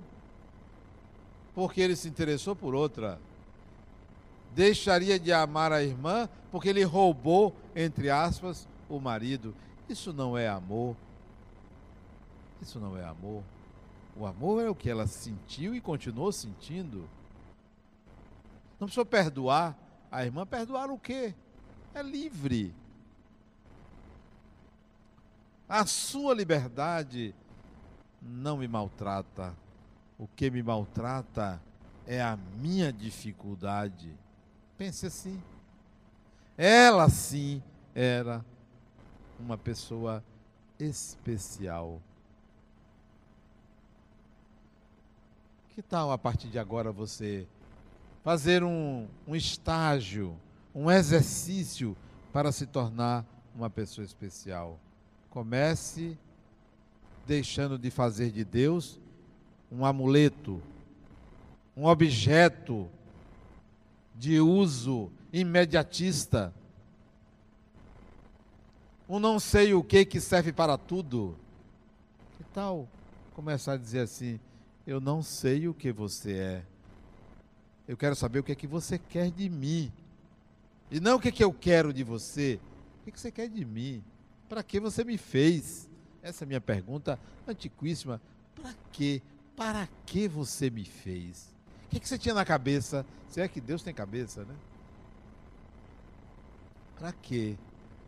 porque 1.56 1.82
ele 1.82 1.96
se 1.96 2.08
interessou 2.08 2.56
por 2.56 2.76
outra 2.76 3.20
deixaria 4.58 5.20
de 5.20 5.32
amar 5.32 5.72
a 5.72 5.84
irmã 5.84 6.28
porque 6.52 6.68
ele 6.68 6.84
roubou, 6.84 7.56
entre 7.76 8.10
aspas, 8.10 8.68
o 8.90 9.00
marido. 9.00 9.54
Isso 9.90 10.12
não 10.12 10.38
é 10.38 10.48
amor. 10.48 10.96
Isso 12.62 12.80
não 12.80 12.98
é 12.98 13.04
amor. 13.04 13.44
O 14.16 14.26
amor 14.26 14.64
é 14.64 14.70
o 14.70 14.76
que 14.76 14.90
ela 14.90 15.08
sentiu 15.08 15.76
e 15.76 15.82
continuou 15.82 16.32
sentindo. 16.32 17.08
Não 18.80 18.88
precisou 18.88 19.06
perdoar 19.06 19.78
a 20.12 20.26
irmã. 20.26 20.46
Perdoar 20.46 20.90
o 20.90 20.98
quê? 20.98 21.34
É 21.94 22.02
livre. 22.02 22.74
A 25.70 25.86
sua 25.86 26.34
liberdade 26.34 27.34
não 28.22 28.58
me 28.58 28.68
maltrata. 28.68 29.56
O 30.18 30.28
que 30.28 30.50
me 30.50 30.64
maltrata 30.64 31.62
é 32.06 32.22
a 32.22 32.38
minha 32.60 32.92
dificuldade. 32.92 34.12
Pense 34.78 35.06
assim. 35.06 35.42
ela 36.58 37.10
sim 37.10 37.62
era 37.94 38.44
uma 39.40 39.58
pessoa 39.58 40.24
especial. 40.80 42.02
Que 45.70 45.82
tal 45.82 46.12
a 46.12 46.18
partir 46.18 46.48
de 46.48 46.58
agora 46.58 46.92
você 46.92 47.48
fazer 48.24 48.64
um, 48.64 49.08
um 49.28 49.36
estágio, 49.36 50.36
um 50.74 50.90
exercício 50.90 51.96
para 52.34 52.52
se 52.52 52.66
tornar 52.66 53.26
uma 53.56 53.70
pessoa 53.70 54.04
especial? 54.04 54.80
Comece 55.30 56.18
deixando 57.28 57.78
de 57.78 57.92
fazer 57.92 58.32
de 58.32 58.44
Deus 58.44 59.00
um 59.72 59.86
amuleto, 59.86 60.62
um 61.76 61.86
objeto 61.86 62.90
de 64.16 64.40
uso 64.40 65.12
imediatista, 65.32 66.54
um 69.08 69.20
não 69.20 69.40
sei 69.40 69.74
o 69.74 69.84
que 69.84 70.04
que 70.06 70.20
serve 70.20 70.52
para 70.52 70.78
tudo. 70.78 71.38
Que 72.38 72.44
tal 72.54 72.88
começar 73.34 73.74
a 73.74 73.78
dizer 73.78 74.02
assim: 74.02 74.40
eu 74.86 75.00
não 75.00 75.22
sei 75.22 75.68
o 75.68 75.74
que 75.74 75.92
você 75.92 76.34
é. 76.34 76.64
Eu 77.88 77.96
quero 77.96 78.16
saber 78.16 78.40
o 78.40 78.44
que 78.44 78.52
é 78.52 78.56
que 78.56 78.68
você 78.68 78.98
quer 78.98 79.32
de 79.32 79.50
mim. 79.50 79.92
E 80.92 81.00
não 81.00 81.16
o 81.16 81.20
que 81.20 81.30
é 81.30 81.32
que 81.32 81.44
eu 81.44 81.54
quero 81.54 81.94
de 81.94 82.04
você. 82.04 82.60
O 83.02 83.04
que, 83.04 83.10
é 83.10 83.12
que 83.12 83.20
você 83.20 83.32
quer 83.32 83.48
de 83.48 83.64
mim? 83.64 84.04
Para 84.50 84.62
que 84.62 84.80
você 84.80 85.04
me 85.04 85.18
fez? 85.18 85.90
Essa 86.22 86.44
é 86.44 86.46
a 86.46 86.48
minha 86.48 86.62
pergunta 86.62 87.18
antiquíssima. 87.48 88.22
Para 88.56 88.74
quê? 88.92 89.22
Para 89.56 89.88
que 90.06 90.28
você 90.28 90.70
me 90.70 90.84
fez? 90.84 91.56
O 91.86 91.90
que, 91.90 91.98
é 91.98 92.00
que 92.00 92.08
você 92.08 92.18
tinha 92.18 92.36
na 92.36 92.44
cabeça? 92.44 93.06
Se 93.30 93.40
é 93.40 93.48
que 93.48 93.62
Deus 93.62 93.82
tem 93.82 93.94
cabeça, 93.94 94.44
né? 94.44 94.56
Para 96.98 97.14
quê? 97.14 97.56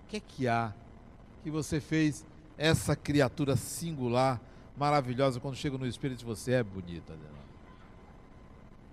O 0.04 0.08
que 0.10 0.18
é 0.18 0.20
que 0.20 0.48
há 0.48 0.74
que 1.44 1.52
você 1.52 1.80
fez 1.80 2.26
essa 2.58 2.96
criatura 2.96 3.56
singular, 3.56 4.40
maravilhosa, 4.78 5.40
quando 5.40 5.56
chega 5.56 5.78
no 5.78 5.88
espelho 5.88 6.18
você 6.18 6.54
é 6.54 6.64
bonita, 6.64 7.14
Adelante. 7.14 7.40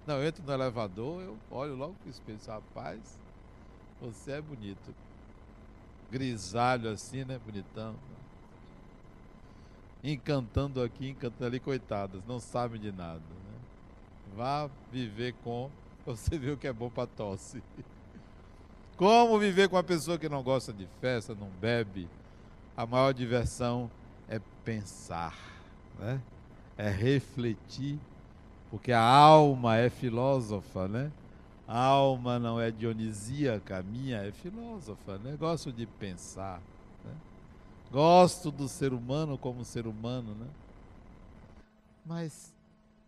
Não, 0.06 0.18
eu 0.18 0.28
entro 0.28 0.44
no 0.44 0.52
elevador, 0.52 1.20
eu 1.20 1.36
olho 1.50 1.74
logo 1.74 1.94
pro 1.94 2.08
espelho 2.08 2.38
e 2.40 2.48
rapaz, 2.48 3.18
você 4.00 4.32
é 4.32 4.40
bonito. 4.40 4.94
Grisalho 6.10 6.90
assim, 6.90 7.24
né? 7.24 7.40
Bonitão. 7.44 7.96
Encantando 10.04 10.80
aqui, 10.80 11.08
encantando 11.08 11.46
ali, 11.46 11.58
coitadas, 11.58 12.22
não 12.24 12.38
sabem 12.38 12.80
de 12.80 12.92
nada. 12.92 13.18
Né? 13.18 13.58
Vá 14.36 14.70
viver 14.92 15.34
com, 15.42 15.68
você 16.06 16.38
vê 16.38 16.52
o 16.52 16.56
que 16.56 16.68
é 16.68 16.72
bom 16.72 16.88
para 16.88 17.08
tosse. 17.08 17.60
Como 18.96 19.38
viver 19.40 19.68
com 19.68 19.74
uma 19.74 19.82
pessoa 19.82 20.16
que 20.16 20.28
não 20.28 20.42
gosta 20.42 20.72
de 20.72 20.86
festa, 21.00 21.34
não 21.34 21.48
bebe? 21.60 22.08
A 22.76 22.86
maior 22.86 23.12
diversão 23.12 23.90
é 24.28 24.40
pensar, 24.64 25.36
né? 25.98 26.20
é 26.76 26.90
refletir 26.90 27.98
porque 28.70 28.92
a 28.92 29.00
alma 29.00 29.76
é 29.76 29.88
filósofa, 29.88 30.88
né? 30.88 31.10
A 31.66 31.78
alma 31.78 32.38
não 32.38 32.60
é 32.60 32.70
dionisíaca, 32.70 33.78
a 33.78 33.82
minha 33.82 34.18
é 34.18 34.32
filósofa, 34.32 35.18
né? 35.18 35.36
Gosto 35.38 35.72
de 35.72 35.86
pensar, 35.86 36.60
né? 37.04 37.12
Gosto 37.90 38.50
do 38.50 38.68
ser 38.68 38.92
humano 38.92 39.38
como 39.38 39.64
ser 39.64 39.86
humano, 39.86 40.34
né? 40.34 40.46
Mas 42.04 42.52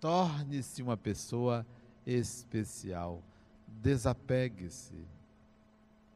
torne-se 0.00 0.82
uma 0.82 0.96
pessoa 0.96 1.66
especial. 2.06 3.20
Desapegue-se. 3.66 4.94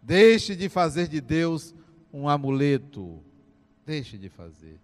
Deixe 0.00 0.56
de 0.56 0.68
fazer 0.68 1.08
de 1.08 1.20
Deus 1.20 1.74
um 2.12 2.28
amuleto. 2.28 3.20
Deixe 3.84 4.16
de 4.16 4.28
fazer. 4.28 4.78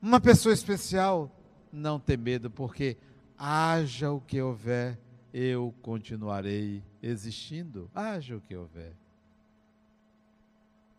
Uma 0.00 0.20
pessoa 0.20 0.52
especial 0.52 1.30
não 1.72 1.98
ter 1.98 2.16
medo, 2.16 2.50
porque 2.50 2.96
haja 3.38 4.10
o 4.10 4.20
que 4.20 4.40
houver, 4.40 4.98
eu 5.32 5.74
continuarei 5.82 6.82
existindo. 7.02 7.90
Haja 7.94 8.36
o 8.36 8.40
que 8.40 8.56
houver. 8.56 8.92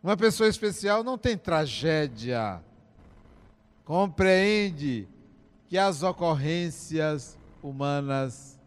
Uma 0.03 0.17
pessoa 0.17 0.49
especial 0.49 1.03
não 1.03 1.17
tem 1.17 1.37
tragédia. 1.37 2.61
Compreende 3.85 5.07
que 5.67 5.77
as 5.77 6.01
ocorrências 6.01 7.37
humanas 7.61 8.59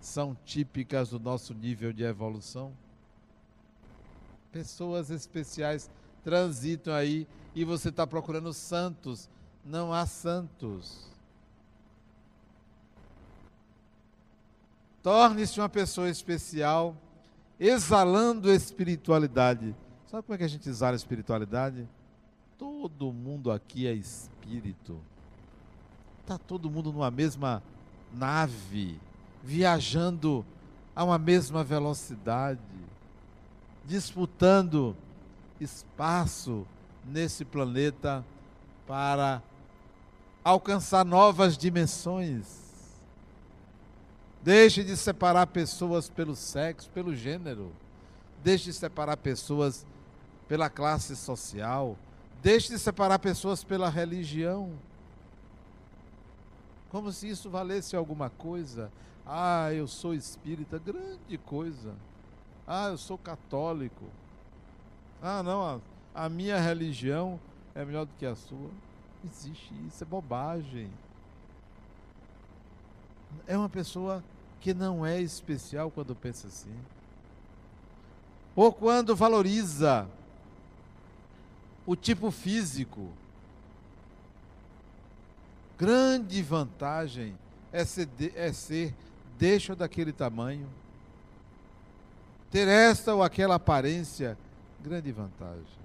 são 0.00 0.36
típicas 0.44 1.10
do 1.10 1.20
nosso 1.20 1.54
nível 1.54 1.92
de 1.92 2.02
evolução. 2.02 2.72
Pessoas 4.50 5.10
especiais 5.10 5.90
transitam 6.24 6.94
aí 6.94 7.26
e 7.54 7.64
você 7.64 7.88
está 7.88 8.06
procurando 8.06 8.52
santos. 8.52 9.28
Não 9.64 9.92
há 9.92 10.06
santos. 10.06 11.10
Torne-se 15.02 15.60
uma 15.60 15.68
pessoa 15.68 16.08
especial, 16.08 16.96
exalando 17.58 18.50
espiritualidade. 18.50 19.74
Sabe 20.08 20.22
como 20.22 20.34
é 20.34 20.38
que 20.38 20.44
a 20.44 20.48
gente 20.48 20.68
exala 20.68 20.94
espiritualidade? 20.94 21.88
Todo 22.56 23.12
mundo 23.12 23.50
aqui 23.50 23.86
é 23.86 23.92
espírito. 23.92 25.00
Está 26.20 26.38
todo 26.38 26.70
mundo 26.70 26.92
numa 26.92 27.10
mesma 27.10 27.62
nave, 28.14 29.00
viajando 29.42 30.44
a 30.94 31.02
uma 31.02 31.18
mesma 31.18 31.64
velocidade, 31.64 32.60
disputando 33.84 34.96
espaço 35.62 36.66
nesse 37.04 37.44
planeta 37.44 38.24
para 38.86 39.42
alcançar 40.44 41.04
novas 41.04 41.56
dimensões. 41.56 42.62
Deixe 44.42 44.82
de 44.82 44.96
separar 44.96 45.46
pessoas 45.46 46.08
pelo 46.08 46.34
sexo, 46.34 46.90
pelo 46.90 47.14
gênero. 47.14 47.72
Deixe 48.42 48.64
de 48.66 48.72
separar 48.72 49.16
pessoas 49.16 49.86
pela 50.48 50.68
classe 50.68 51.14
social. 51.14 51.96
Deixe 52.42 52.68
de 52.68 52.78
separar 52.78 53.20
pessoas 53.20 53.62
pela 53.62 53.88
religião. 53.88 54.72
Como 56.90 57.12
se 57.12 57.28
isso 57.28 57.48
valesse 57.48 57.94
alguma 57.94 58.28
coisa. 58.28 58.90
Ah, 59.24 59.72
eu 59.72 59.86
sou 59.86 60.12
espírita, 60.12 60.78
grande 60.78 61.38
coisa. 61.38 61.94
Ah, 62.66 62.88
eu 62.88 62.98
sou 62.98 63.16
católico. 63.16 64.04
Ah, 65.22 65.42
não, 65.42 65.62
a, 66.14 66.24
a 66.24 66.28
minha 66.28 66.60
religião 66.60 67.38
é 67.74 67.84
melhor 67.84 68.04
do 68.04 68.12
que 68.18 68.26
a 68.26 68.34
sua. 68.34 68.70
Não 69.22 69.30
existe 69.30 69.72
isso, 69.86 70.02
é 70.02 70.06
bobagem 70.06 70.90
é 73.46 73.56
uma 73.56 73.68
pessoa 73.68 74.22
que 74.60 74.72
não 74.72 75.04
é 75.04 75.20
especial 75.20 75.90
quando 75.90 76.14
pensa 76.14 76.46
assim. 76.46 76.74
Ou 78.54 78.72
quando 78.72 79.16
valoriza 79.16 80.06
o 81.86 81.96
tipo 81.96 82.30
físico. 82.30 83.08
Grande 85.78 86.42
vantagem 86.42 87.36
é 87.72 87.84
ser, 87.84 88.08
é 88.36 88.52
ser 88.52 88.94
deixa 89.38 89.74
daquele 89.74 90.12
tamanho. 90.12 90.68
Ter 92.50 92.68
esta 92.68 93.14
ou 93.14 93.22
aquela 93.22 93.54
aparência, 93.54 94.38
grande 94.82 95.12
vantagem. 95.12 95.82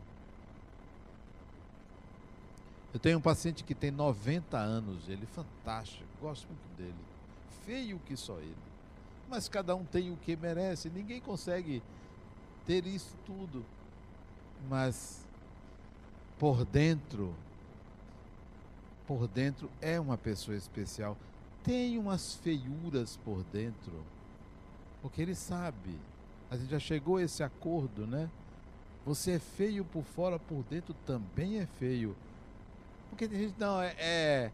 Eu 2.93 2.99
tenho 2.99 3.17
um 3.17 3.21
paciente 3.21 3.63
que 3.63 3.75
tem 3.75 3.91
90 3.91 4.57
anos, 4.57 5.07
ele 5.07 5.23
é 5.23 5.27
fantástico, 5.27 6.05
gosto 6.21 6.47
muito 6.47 6.77
dele 6.77 7.07
feio 7.67 7.99
que 8.05 8.15
só 8.15 8.39
ele. 8.39 8.55
Mas 9.29 9.49
cada 9.49 9.75
um 9.75 9.83
tem 9.83 10.09
o 10.09 10.15
que 10.15 10.37
merece, 10.37 10.89
ninguém 10.89 11.19
consegue 11.19 11.83
ter 12.65 12.87
isso 12.87 13.13
tudo. 13.25 13.63
Mas 14.69 15.19
por 16.39 16.63
dentro, 16.63 17.35
por 19.05 19.27
dentro 19.27 19.69
é 19.81 19.99
uma 19.99 20.17
pessoa 20.17 20.55
especial. 20.55 21.17
Tem 21.61 21.97
umas 21.97 22.35
feiuras 22.35 23.17
por 23.17 23.43
dentro, 23.51 24.01
porque 25.01 25.21
ele 25.21 25.35
sabe. 25.35 25.99
A 26.49 26.55
gente 26.55 26.69
já 26.69 26.79
chegou 26.79 27.17
a 27.17 27.23
esse 27.23 27.43
acordo, 27.43 28.07
né? 28.07 28.29
Você 29.07 29.31
é 29.31 29.39
feio 29.39 29.85
por 29.85 30.03
fora, 30.03 30.37
por 30.37 30.63
dentro 30.63 30.93
também 31.05 31.59
é 31.59 31.65
feio. 31.65 32.13
Porque 33.09 33.23
a 33.23 33.29
gente 33.29 33.55
não 33.57 33.81
é, 33.81 33.95
é 33.97 34.51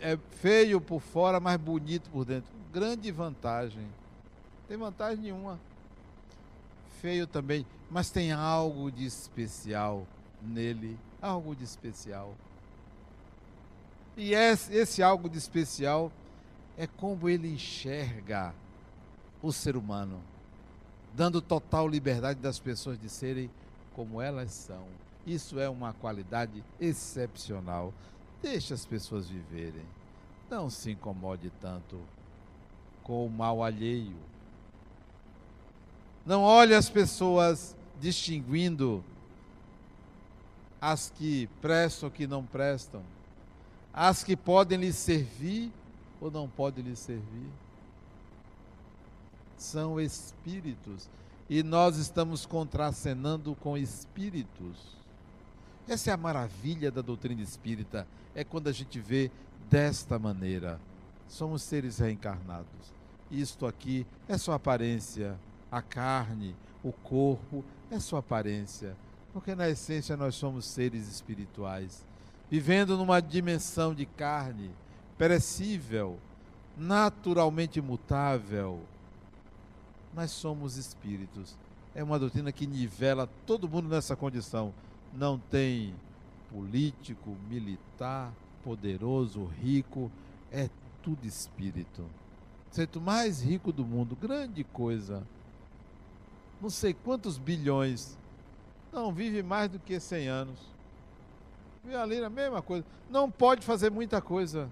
é 0.00 0.18
feio 0.38 0.80
por 0.80 1.02
fora, 1.02 1.38
mas 1.38 1.60
bonito 1.60 2.08
por 2.08 2.24
dentro. 2.24 2.50
Grande 2.72 3.12
vantagem. 3.12 3.86
Tem 4.66 4.78
vantagem 4.78 5.18
nenhuma. 5.18 5.60
Feio 7.02 7.26
também, 7.26 7.66
mas 7.90 8.10
tem 8.10 8.32
algo 8.32 8.90
de 8.90 9.04
especial 9.04 10.06
nele, 10.40 10.98
algo 11.20 11.54
de 11.54 11.64
especial. 11.64 12.34
E 14.16 14.32
esse, 14.32 14.74
esse 14.74 15.02
algo 15.02 15.28
de 15.28 15.36
especial 15.36 16.10
é 16.78 16.86
como 16.86 17.28
ele 17.28 17.52
enxerga 17.52 18.54
o 19.42 19.52
ser 19.52 19.76
humano. 19.76 20.22
dando 21.12 21.42
total 21.42 21.86
liberdade 21.86 22.40
das 22.40 22.58
pessoas 22.58 22.98
de 22.98 23.10
serem 23.10 23.50
como 24.00 24.22
elas 24.22 24.50
são. 24.50 24.86
Isso 25.26 25.60
é 25.60 25.68
uma 25.68 25.92
qualidade 25.92 26.64
excepcional. 26.80 27.92
Deixe 28.40 28.72
as 28.72 28.86
pessoas 28.86 29.28
viverem. 29.28 29.84
Não 30.48 30.70
se 30.70 30.92
incomode 30.92 31.52
tanto 31.60 32.00
com 33.02 33.26
o 33.26 33.30
mal 33.30 33.62
alheio. 33.62 34.16
Não 36.24 36.40
olhe 36.42 36.74
as 36.74 36.88
pessoas 36.88 37.76
distinguindo 38.00 39.04
as 40.80 41.10
que 41.10 41.46
prestam 41.60 42.08
ou 42.08 42.10
que 42.10 42.26
não 42.26 42.42
prestam, 42.42 43.02
as 43.92 44.24
que 44.24 44.34
podem 44.34 44.78
lhe 44.78 44.94
servir 44.94 45.70
ou 46.18 46.30
não 46.30 46.48
podem 46.48 46.82
lhe 46.82 46.96
servir. 46.96 47.50
São 49.58 50.00
espíritos 50.00 51.06
e 51.50 51.62
nós 51.62 51.98
estamos 51.98 52.46
contracenando 52.46 53.54
com 53.56 53.76
espíritos. 53.76 54.96
Essa 55.86 56.10
é 56.10 56.14
a 56.14 56.16
maravilha 56.16 56.90
da 56.90 57.02
doutrina 57.02 57.42
espírita, 57.42 58.08
é 58.34 58.42
quando 58.42 58.68
a 58.68 58.72
gente 58.72 58.98
vê 58.98 59.30
desta 59.68 60.18
maneira. 60.18 60.80
Somos 61.28 61.62
seres 61.62 61.98
reencarnados. 61.98 62.94
Isto 63.30 63.66
aqui 63.66 64.06
é 64.26 64.38
sua 64.38 64.54
aparência, 64.54 65.38
a 65.70 65.82
carne, 65.82 66.56
o 66.82 66.90
corpo 66.90 67.62
é 67.90 68.00
sua 68.00 68.20
aparência 68.20 68.96
porque 69.32 69.54
na 69.54 69.68
essência 69.68 70.16
nós 70.16 70.34
somos 70.34 70.64
seres 70.64 71.08
espirituais, 71.08 72.04
vivendo 72.50 72.96
numa 72.96 73.20
dimensão 73.20 73.94
de 73.94 74.04
carne 74.04 74.70
perecível, 75.16 76.18
naturalmente 76.76 77.80
mutável. 77.80 78.80
Mas 80.14 80.30
somos 80.30 80.76
espíritos. 80.76 81.56
É 81.94 82.02
uma 82.02 82.18
doutrina 82.18 82.52
que 82.52 82.66
nivela 82.66 83.28
todo 83.46 83.68
mundo 83.68 83.88
nessa 83.88 84.16
condição. 84.16 84.72
Não 85.12 85.38
tem 85.38 85.94
político, 86.52 87.36
militar, 87.48 88.32
poderoso, 88.64 89.44
rico, 89.44 90.10
é 90.50 90.68
tudo 91.02 91.26
espírito. 91.26 92.04
Sento 92.70 93.00
mais 93.00 93.42
rico 93.42 93.72
do 93.72 93.84
mundo, 93.84 94.16
grande 94.16 94.62
coisa. 94.64 95.22
Não 96.60 96.70
sei 96.70 96.94
quantos 96.94 97.38
bilhões 97.38 98.16
não 98.92 99.12
vive 99.12 99.42
mais 99.42 99.70
do 99.70 99.78
que 99.78 99.98
100 99.98 100.28
anos. 100.28 100.58
Vê 101.84 101.96
ali 101.96 102.22
a 102.22 102.28
mesma 102.30 102.60
coisa. 102.60 102.84
Não 103.08 103.30
pode 103.30 103.64
fazer 103.64 103.90
muita 103.90 104.20
coisa. 104.20 104.68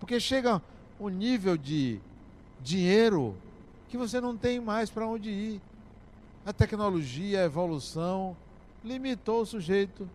Porque 0.00 0.18
chega 0.18 0.62
um 0.98 1.08
nível 1.08 1.56
de 1.56 2.00
dinheiro 2.60 3.36
que 3.88 3.96
você 3.96 4.20
não 4.20 4.36
tem 4.36 4.60
mais 4.60 4.90
para 4.90 5.06
onde 5.06 5.30
ir. 5.30 5.60
A 6.44 6.52
tecnologia, 6.52 7.42
a 7.42 7.44
evolução 7.44 8.36
limitou 8.84 9.42
o 9.42 9.46
sujeito. 9.46 10.08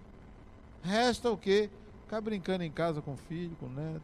Resta 0.84 1.30
o 1.30 1.38
quê? 1.38 1.70
Ficar 2.04 2.22
brincando 2.22 2.64
em 2.64 2.72
casa 2.72 3.02
com 3.02 3.14
o 3.14 3.18
filho, 3.18 3.56
com 3.60 3.68
o 3.68 3.70
neto. 3.70 4.02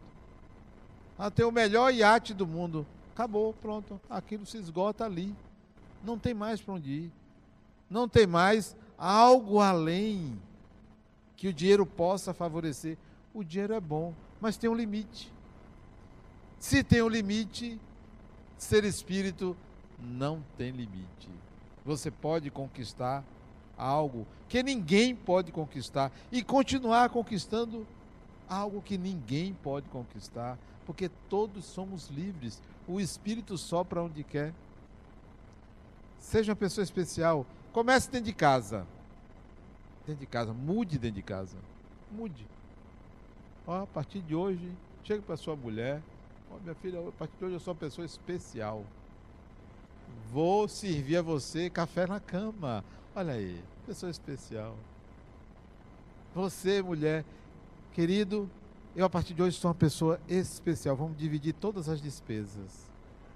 Ah, 1.17 1.31
tem 1.31 1.45
o 1.45 1.51
melhor 1.51 1.93
iate 1.93 2.33
do 2.33 2.45
mundo. 2.45 2.85
Acabou, 3.13 3.53
pronto. 3.53 3.99
Aquilo 4.09 4.45
se 4.45 4.57
esgota 4.57 5.05
ali. 5.05 5.35
Não 6.03 6.19
tem 6.19 6.33
mais 6.33 6.61
para 6.61 6.75
onde 6.75 6.91
ir. 6.91 7.11
Não 7.89 8.07
tem 8.07 8.27
mais 8.27 8.75
algo 8.97 9.59
além 9.59 10.39
que 11.35 11.47
o 11.47 11.53
dinheiro 11.53 11.85
possa 11.85 12.33
favorecer. 12.33 12.97
O 13.33 13.43
dinheiro 13.43 13.73
é 13.73 13.79
bom, 13.79 14.13
mas 14.39 14.57
tem 14.57 14.69
um 14.69 14.75
limite. 14.75 15.31
Se 16.59 16.83
tem 16.83 17.01
um 17.01 17.09
limite, 17.09 17.79
ser 18.57 18.83
espírito 18.83 19.55
não 19.99 20.43
tem 20.57 20.71
limite. 20.71 21.29
Você 21.85 22.11
pode 22.11 22.49
conquistar 22.49 23.23
algo 23.77 24.25
que 24.49 24.63
ninguém 24.63 25.15
pode 25.15 25.51
conquistar 25.51 26.11
e 26.31 26.43
continuar 26.43 27.09
conquistando 27.09 27.85
algo 28.49 28.81
que 28.81 28.97
ninguém 28.97 29.53
pode 29.53 29.87
conquistar, 29.89 30.57
porque 30.85 31.09
todos 31.29 31.65
somos 31.65 32.07
livres. 32.09 32.61
O 32.87 32.99
espírito 32.99 33.57
sopra 33.57 34.01
onde 34.01 34.23
quer. 34.23 34.53
Seja 36.17 36.51
uma 36.51 36.55
pessoa 36.55 36.83
especial, 36.83 37.45
Comece 37.77 38.09
dentro 38.09 38.25
de 38.25 38.33
casa. 38.33 38.87
Dentro 40.03 40.19
de 40.19 40.25
casa. 40.25 40.51
Mude 40.51 40.97
dentro 40.97 41.17
de 41.17 41.21
casa. 41.21 41.55
Mude. 42.11 42.43
Ó, 43.67 43.83
a 43.83 43.85
partir 43.85 44.19
de 44.21 44.33
hoje, 44.33 44.71
chega 45.03 45.21
para 45.21 45.37
sua 45.37 45.55
mulher. 45.55 46.01
Ó, 46.51 46.59
minha 46.59 46.75
filha, 46.75 46.99
a 46.99 47.11
partir 47.11 47.37
de 47.37 47.45
hoje 47.45 47.55
eu 47.55 47.59
sou 47.59 47.73
uma 47.73 47.79
pessoa 47.79 48.05
especial. 48.05 48.83
Vou 50.31 50.67
servir 50.67 51.17
a 51.17 51.21
você 51.21 51.69
café 51.69 52.05
na 52.05 52.19
cama. 52.19 52.83
Olha 53.15 53.33
aí, 53.33 53.61
pessoa 53.85 54.09
especial. 54.09 54.75
Você, 56.35 56.81
mulher, 56.81 57.25
querido, 57.93 58.49
eu 58.95 59.05
a 59.05 59.09
partir 59.09 59.33
de 59.33 59.41
hoje 59.41 59.57
sou 59.57 59.69
uma 59.69 59.75
pessoa 59.75 60.19
especial. 60.27 60.95
Vamos 60.95 61.17
dividir 61.17 61.53
todas 61.53 61.89
as 61.89 62.01
despesas. 62.01 62.89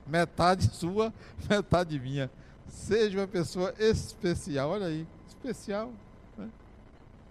Metade 0.06 0.70
sua, 0.76 1.14
metade 1.50 2.00
minha. 2.00 2.30
Seja 2.68 3.20
uma 3.20 3.28
pessoa 3.28 3.74
especial. 3.80 4.72
Olha 4.72 4.88
aí, 4.88 5.08
especial. 5.28 5.92
Né? 6.38 6.50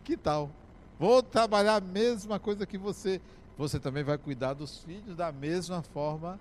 Que 0.04 0.16
tal? 0.16 0.50
Vou 0.98 1.22
trabalhar 1.22 1.76
a 1.76 1.80
mesma 1.80 2.38
coisa 2.38 2.66
que 2.66 2.76
você. 2.76 3.20
Você 3.60 3.78
também 3.78 4.02
vai 4.02 4.16
cuidar 4.16 4.54
dos 4.54 4.78
filhos 4.78 5.14
da 5.14 5.30
mesma 5.30 5.82
forma 5.82 6.40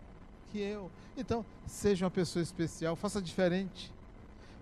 que 0.50 0.58
eu. 0.58 0.90
Então, 1.18 1.46
seja 1.68 2.06
uma 2.06 2.10
pessoa 2.10 2.42
especial, 2.42 2.96
faça 2.96 3.22
diferente. 3.22 3.92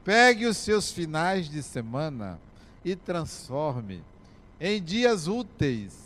Pegue 0.04 0.48
os 0.48 0.58
seus 0.58 0.92
finais 0.92 1.48
de 1.48 1.62
semana 1.62 2.40
e 2.84 2.96
transforme 2.96 4.04
em 4.60 4.82
dias 4.82 5.28
úteis 5.28 6.00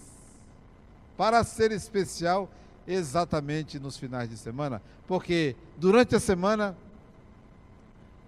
para 1.15 1.41
ser 1.45 1.71
especial 1.71 2.49
exatamente 2.85 3.79
nos 3.79 3.95
finais 3.95 4.29
de 4.29 4.35
semana, 4.35 4.81
porque 5.07 5.55
durante 5.77 6.17
a 6.17 6.19
semana 6.19 6.75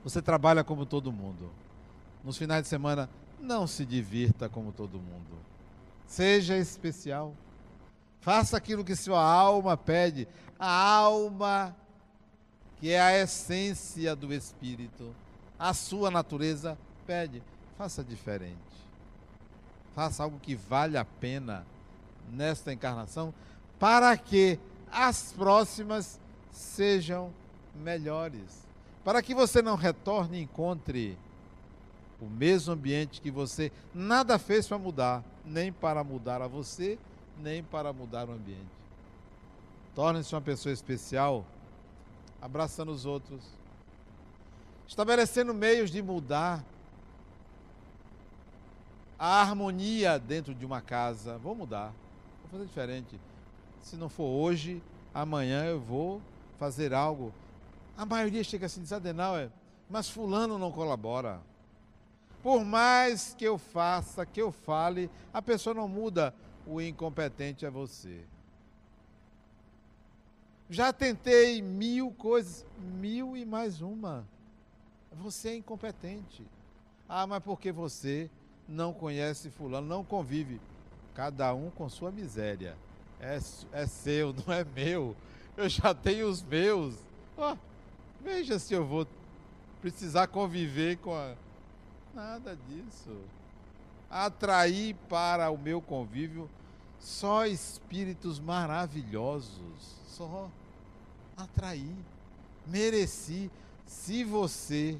você 0.01 0.21
trabalha 0.21 0.63
como 0.63 0.86
todo 0.86 1.11
mundo. 1.11 1.51
Nos 2.24 2.38
finais 2.38 2.63
de 2.63 2.69
semana, 2.69 3.09
não 3.38 3.67
se 3.67 3.86
divirta 3.86 4.47
como 4.47 4.71
todo 4.71 4.93
mundo. 4.93 5.38
Seja 6.07 6.57
especial. 6.57 7.36
Faça 8.24 8.57
aquilo 8.57 8.84
que 8.84 8.95
sua 8.95 9.24
alma 9.24 9.78
pede. 9.78 10.28
A 10.59 10.71
alma, 10.71 11.76
que 12.80 12.89
é 12.89 12.99
a 12.99 13.17
essência 13.17 14.15
do 14.15 14.34
espírito, 14.34 15.13
a 15.59 15.74
sua 15.74 16.09
natureza 16.09 16.78
pede. 17.05 17.43
Faça 17.78 18.03
diferente. 18.03 18.57
Faça 19.93 20.24
algo 20.24 20.39
que 20.39 20.55
vale 20.55 20.97
a 20.97 21.05
pena 21.05 21.65
nesta 22.32 22.74
encarnação, 22.74 23.34
para 23.78 24.17
que 24.17 24.57
as 24.91 25.34
próximas 25.34 26.19
sejam 26.51 27.32
melhores 27.76 28.63
para 29.03 29.21
que 29.21 29.36
você 29.36 29.61
não 29.61 29.76
retorne 29.76 30.39
e 30.39 30.43
encontre 30.43 31.17
o 32.21 32.26
mesmo 32.26 32.74
ambiente 32.74 33.19
que 33.19 33.30
você 33.30 33.71
nada 33.93 34.39
fez 34.39 34.67
para 34.67 34.78
mudar, 34.78 35.24
nem 35.45 35.74
para 35.74 36.03
mudar 36.03 36.41
a 36.41 36.47
você, 36.47 36.97
nem 37.39 37.63
para 37.63 37.91
mudar 37.93 38.29
o 38.29 38.34
ambiente. 38.34 38.71
Torne-se 39.95 40.34
uma 40.34 40.41
pessoa 40.41 40.73
especial, 40.73 41.45
abraçando 42.41 42.91
os 42.91 43.05
outros, 43.05 43.41
estabelecendo 44.88 45.53
meios 45.53 45.91
de 45.91 46.01
mudar 46.01 46.63
a 49.17 49.41
harmonia 49.41 50.17
dentro 50.19 50.53
de 50.53 50.65
uma 50.65 50.81
casa. 50.81 51.38
Vou 51.38 51.55
mudar, 51.55 51.93
vou 52.41 52.51
fazer 52.51 52.65
diferente. 52.65 53.19
Se 53.81 53.95
não 53.95 54.09
for 54.09 54.25
hoje, 54.25 54.81
amanhã 55.13 55.65
eu 55.65 55.79
vou 55.79 56.21
fazer 56.57 56.93
algo 56.93 57.34
a 57.97 58.05
maioria 58.05 58.43
chega 58.43 58.65
assim, 58.65 58.81
diz 58.81 58.91
Adenauer, 58.91 59.49
mas 59.89 60.09
fulano 60.09 60.57
não 60.57 60.71
colabora. 60.71 61.39
Por 62.41 62.65
mais 62.65 63.34
que 63.38 63.45
eu 63.45 63.57
faça, 63.57 64.25
que 64.25 64.41
eu 64.41 64.51
fale, 64.51 65.09
a 65.34 65.41
pessoa 65.41 65.73
não 65.73 65.88
muda, 65.88 66.34
o 66.66 66.82
incompetente 66.82 67.66
é 67.66 67.70
você. 67.70 68.22
Já 70.70 70.91
tentei 70.91 71.61
mil 71.61 72.11
coisas, 72.11 72.66
mil 72.80 73.38
e 73.38 73.45
mais 73.45 73.82
uma. 73.82 74.26
Você 75.11 75.49
é 75.49 75.55
incompetente. 75.55 76.45
Ah, 77.07 77.28
mas 77.28 77.43
porque 77.43 77.72
você 77.72 78.30
não 78.68 78.93
conhece 78.93 79.49
fulano, 79.49 79.88
não 79.88 80.03
convive. 80.03 80.59
Cada 81.14 81.53
um 81.53 81.70
com 81.70 81.88
sua 81.89 82.11
miséria. 82.11 82.76
É, 83.20 83.38
é 83.72 83.86
seu, 83.86 84.34
não 84.45 84.53
é 84.53 84.64
meu. 84.64 85.16
Eu 85.55 85.70
já 85.70 85.93
tenho 85.93 86.28
os 86.28 86.41
meus. 86.41 86.95
Oh, 87.38 87.55
Veja 88.24 88.57
se 88.57 88.74
eu 88.74 88.86
vou 88.86 89.05
precisar 89.82 90.28
conviver 90.28 90.97
com 90.97 91.14
a. 91.14 91.36
Nada 92.16 92.55
disso. 92.55 93.20
Atrair 94.14 94.95
para 95.09 95.49
o 95.49 95.57
meu 95.57 95.82
convívio 95.82 96.47
só 96.99 97.47
espíritos 97.47 98.39
maravilhosos. 98.39 99.97
Só 100.07 100.51
atrair. 101.36 101.95
Mereci. 102.68 103.49
Se 103.88 104.24
você 104.24 104.99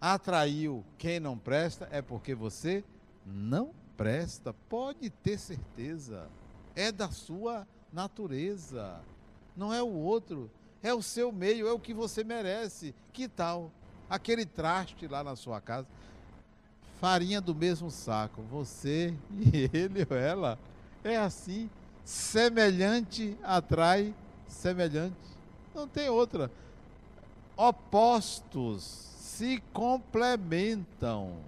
atraiu 0.00 0.84
quem 0.96 1.18
não 1.18 1.36
presta, 1.36 1.88
é 1.90 2.00
porque 2.00 2.34
você 2.34 2.84
não 3.26 3.72
presta. 3.96 4.54
Pode 4.68 5.10
ter 5.10 5.38
certeza. 5.38 6.28
É 6.76 6.92
da 6.92 7.10
sua 7.10 7.66
natureza. 7.92 9.00
Não 9.56 9.72
é 9.72 9.82
o 9.82 9.92
outro. 9.92 10.48
É 10.82 10.94
o 10.94 11.02
seu 11.02 11.30
meio, 11.30 11.68
é 11.68 11.72
o 11.72 11.78
que 11.78 11.92
você 11.92 12.24
merece. 12.24 12.94
Que 13.12 13.28
tal? 13.28 13.70
Aquele 14.08 14.46
traste 14.46 15.06
lá 15.06 15.22
na 15.22 15.36
sua 15.36 15.60
casa. 15.60 15.86
Farinha 17.02 17.40
do 17.40 17.52
mesmo 17.52 17.90
saco. 17.90 18.42
Você 18.42 19.12
e 19.34 19.68
ele 19.76 20.06
ou 20.08 20.16
ela. 20.16 20.56
É 21.02 21.16
assim. 21.16 21.68
Semelhante 22.04 23.36
atrai 23.42 24.14
semelhante. 24.46 25.16
Não 25.74 25.88
tem 25.88 26.08
outra. 26.08 26.48
Opostos 27.56 28.84
se 29.18 29.60
complementam. 29.72 31.38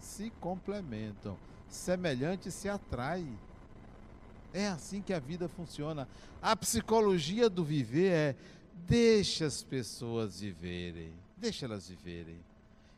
Se 0.00 0.32
complementam. 0.40 1.36
Semelhante 1.68 2.50
se 2.50 2.66
atrai. 2.66 3.26
É 4.54 4.68
assim 4.68 5.02
que 5.02 5.12
a 5.12 5.18
vida 5.18 5.50
funciona. 5.50 6.08
A 6.40 6.56
psicologia 6.56 7.50
do 7.50 7.62
viver 7.62 8.10
é 8.10 8.36
deixa 8.88 9.44
as 9.44 9.62
pessoas 9.62 10.40
viverem, 10.40 11.12
deixa 11.36 11.66
elas 11.66 11.90
viverem. 11.90 12.38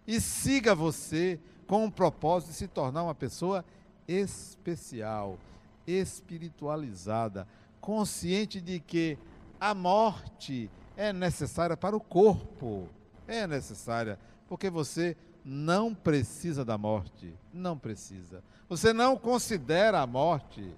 E 0.09 0.21
siga 0.21 0.75
você 0.75 1.39
com 1.67 1.85
o 1.85 1.93
propósito 1.93 2.49
de 2.49 2.57
se 2.57 2.67
tornar 2.67 3.05
uma 3.05 3.15
pessoa 3.15 3.65
especial, 4.09 5.39
espiritualizada, 5.87 7.47
consciente 7.81 8.61
de 8.61 8.81
que 8.81 9.19
a 9.61 9.75
morte 9.75 10.71
é 10.97 11.13
necessária 11.13 11.77
para 11.77 11.95
o 11.95 12.01
corpo. 12.01 12.89
É 13.27 13.47
necessária, 13.47 14.19
porque 14.49 14.71
você 14.71 15.15
não 15.45 15.95
precisa 15.95 16.65
da 16.65 16.79
morte. 16.79 17.35
Não 17.53 17.77
precisa. 17.79 18.43
Você 18.69 18.95
não 18.95 19.17
considera 19.17 20.01
a 20.01 20.07
morte 20.07 20.75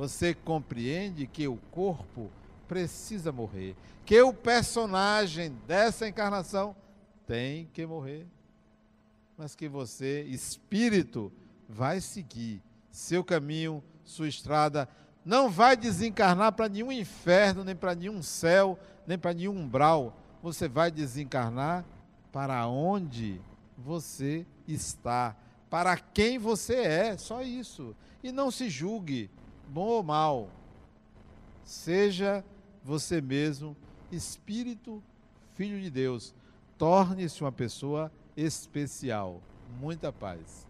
você 0.00 0.32
compreende 0.32 1.26
que 1.26 1.46
o 1.46 1.58
corpo 1.70 2.30
precisa 2.66 3.30
morrer, 3.30 3.76
que 4.06 4.18
o 4.22 4.32
personagem 4.32 5.52
dessa 5.66 6.08
encarnação 6.08 6.74
tem 7.30 7.70
que 7.72 7.86
morrer, 7.86 8.26
mas 9.38 9.54
que 9.54 9.68
você, 9.68 10.22
espírito, 10.24 11.32
vai 11.68 12.00
seguir 12.00 12.60
seu 12.90 13.22
caminho, 13.22 13.84
sua 14.04 14.26
estrada, 14.26 14.88
não 15.24 15.48
vai 15.48 15.76
desencarnar 15.76 16.52
para 16.54 16.68
nenhum 16.68 16.90
inferno, 16.90 17.62
nem 17.62 17.76
para 17.76 17.94
nenhum 17.94 18.20
céu, 18.20 18.76
nem 19.06 19.16
para 19.16 19.32
nenhum 19.32 19.56
umbral. 19.56 20.18
Você 20.42 20.68
vai 20.68 20.90
desencarnar 20.90 21.84
para 22.32 22.66
onde 22.66 23.40
você 23.78 24.44
está, 24.66 25.36
para 25.70 25.96
quem 25.96 26.36
você 26.36 26.74
é, 26.78 27.16
só 27.16 27.42
isso. 27.44 27.94
E 28.24 28.32
não 28.32 28.50
se 28.50 28.68
julgue, 28.68 29.30
bom 29.68 29.86
ou 29.86 30.02
mal, 30.02 30.50
seja 31.62 32.44
você 32.82 33.20
mesmo 33.20 33.76
espírito, 34.10 35.00
filho 35.54 35.80
de 35.80 35.90
Deus. 35.90 36.34
Torne-se 36.80 37.42
uma 37.42 37.52
pessoa 37.52 38.10
especial. 38.34 39.42
Muita 39.78 40.10
paz. 40.10 40.66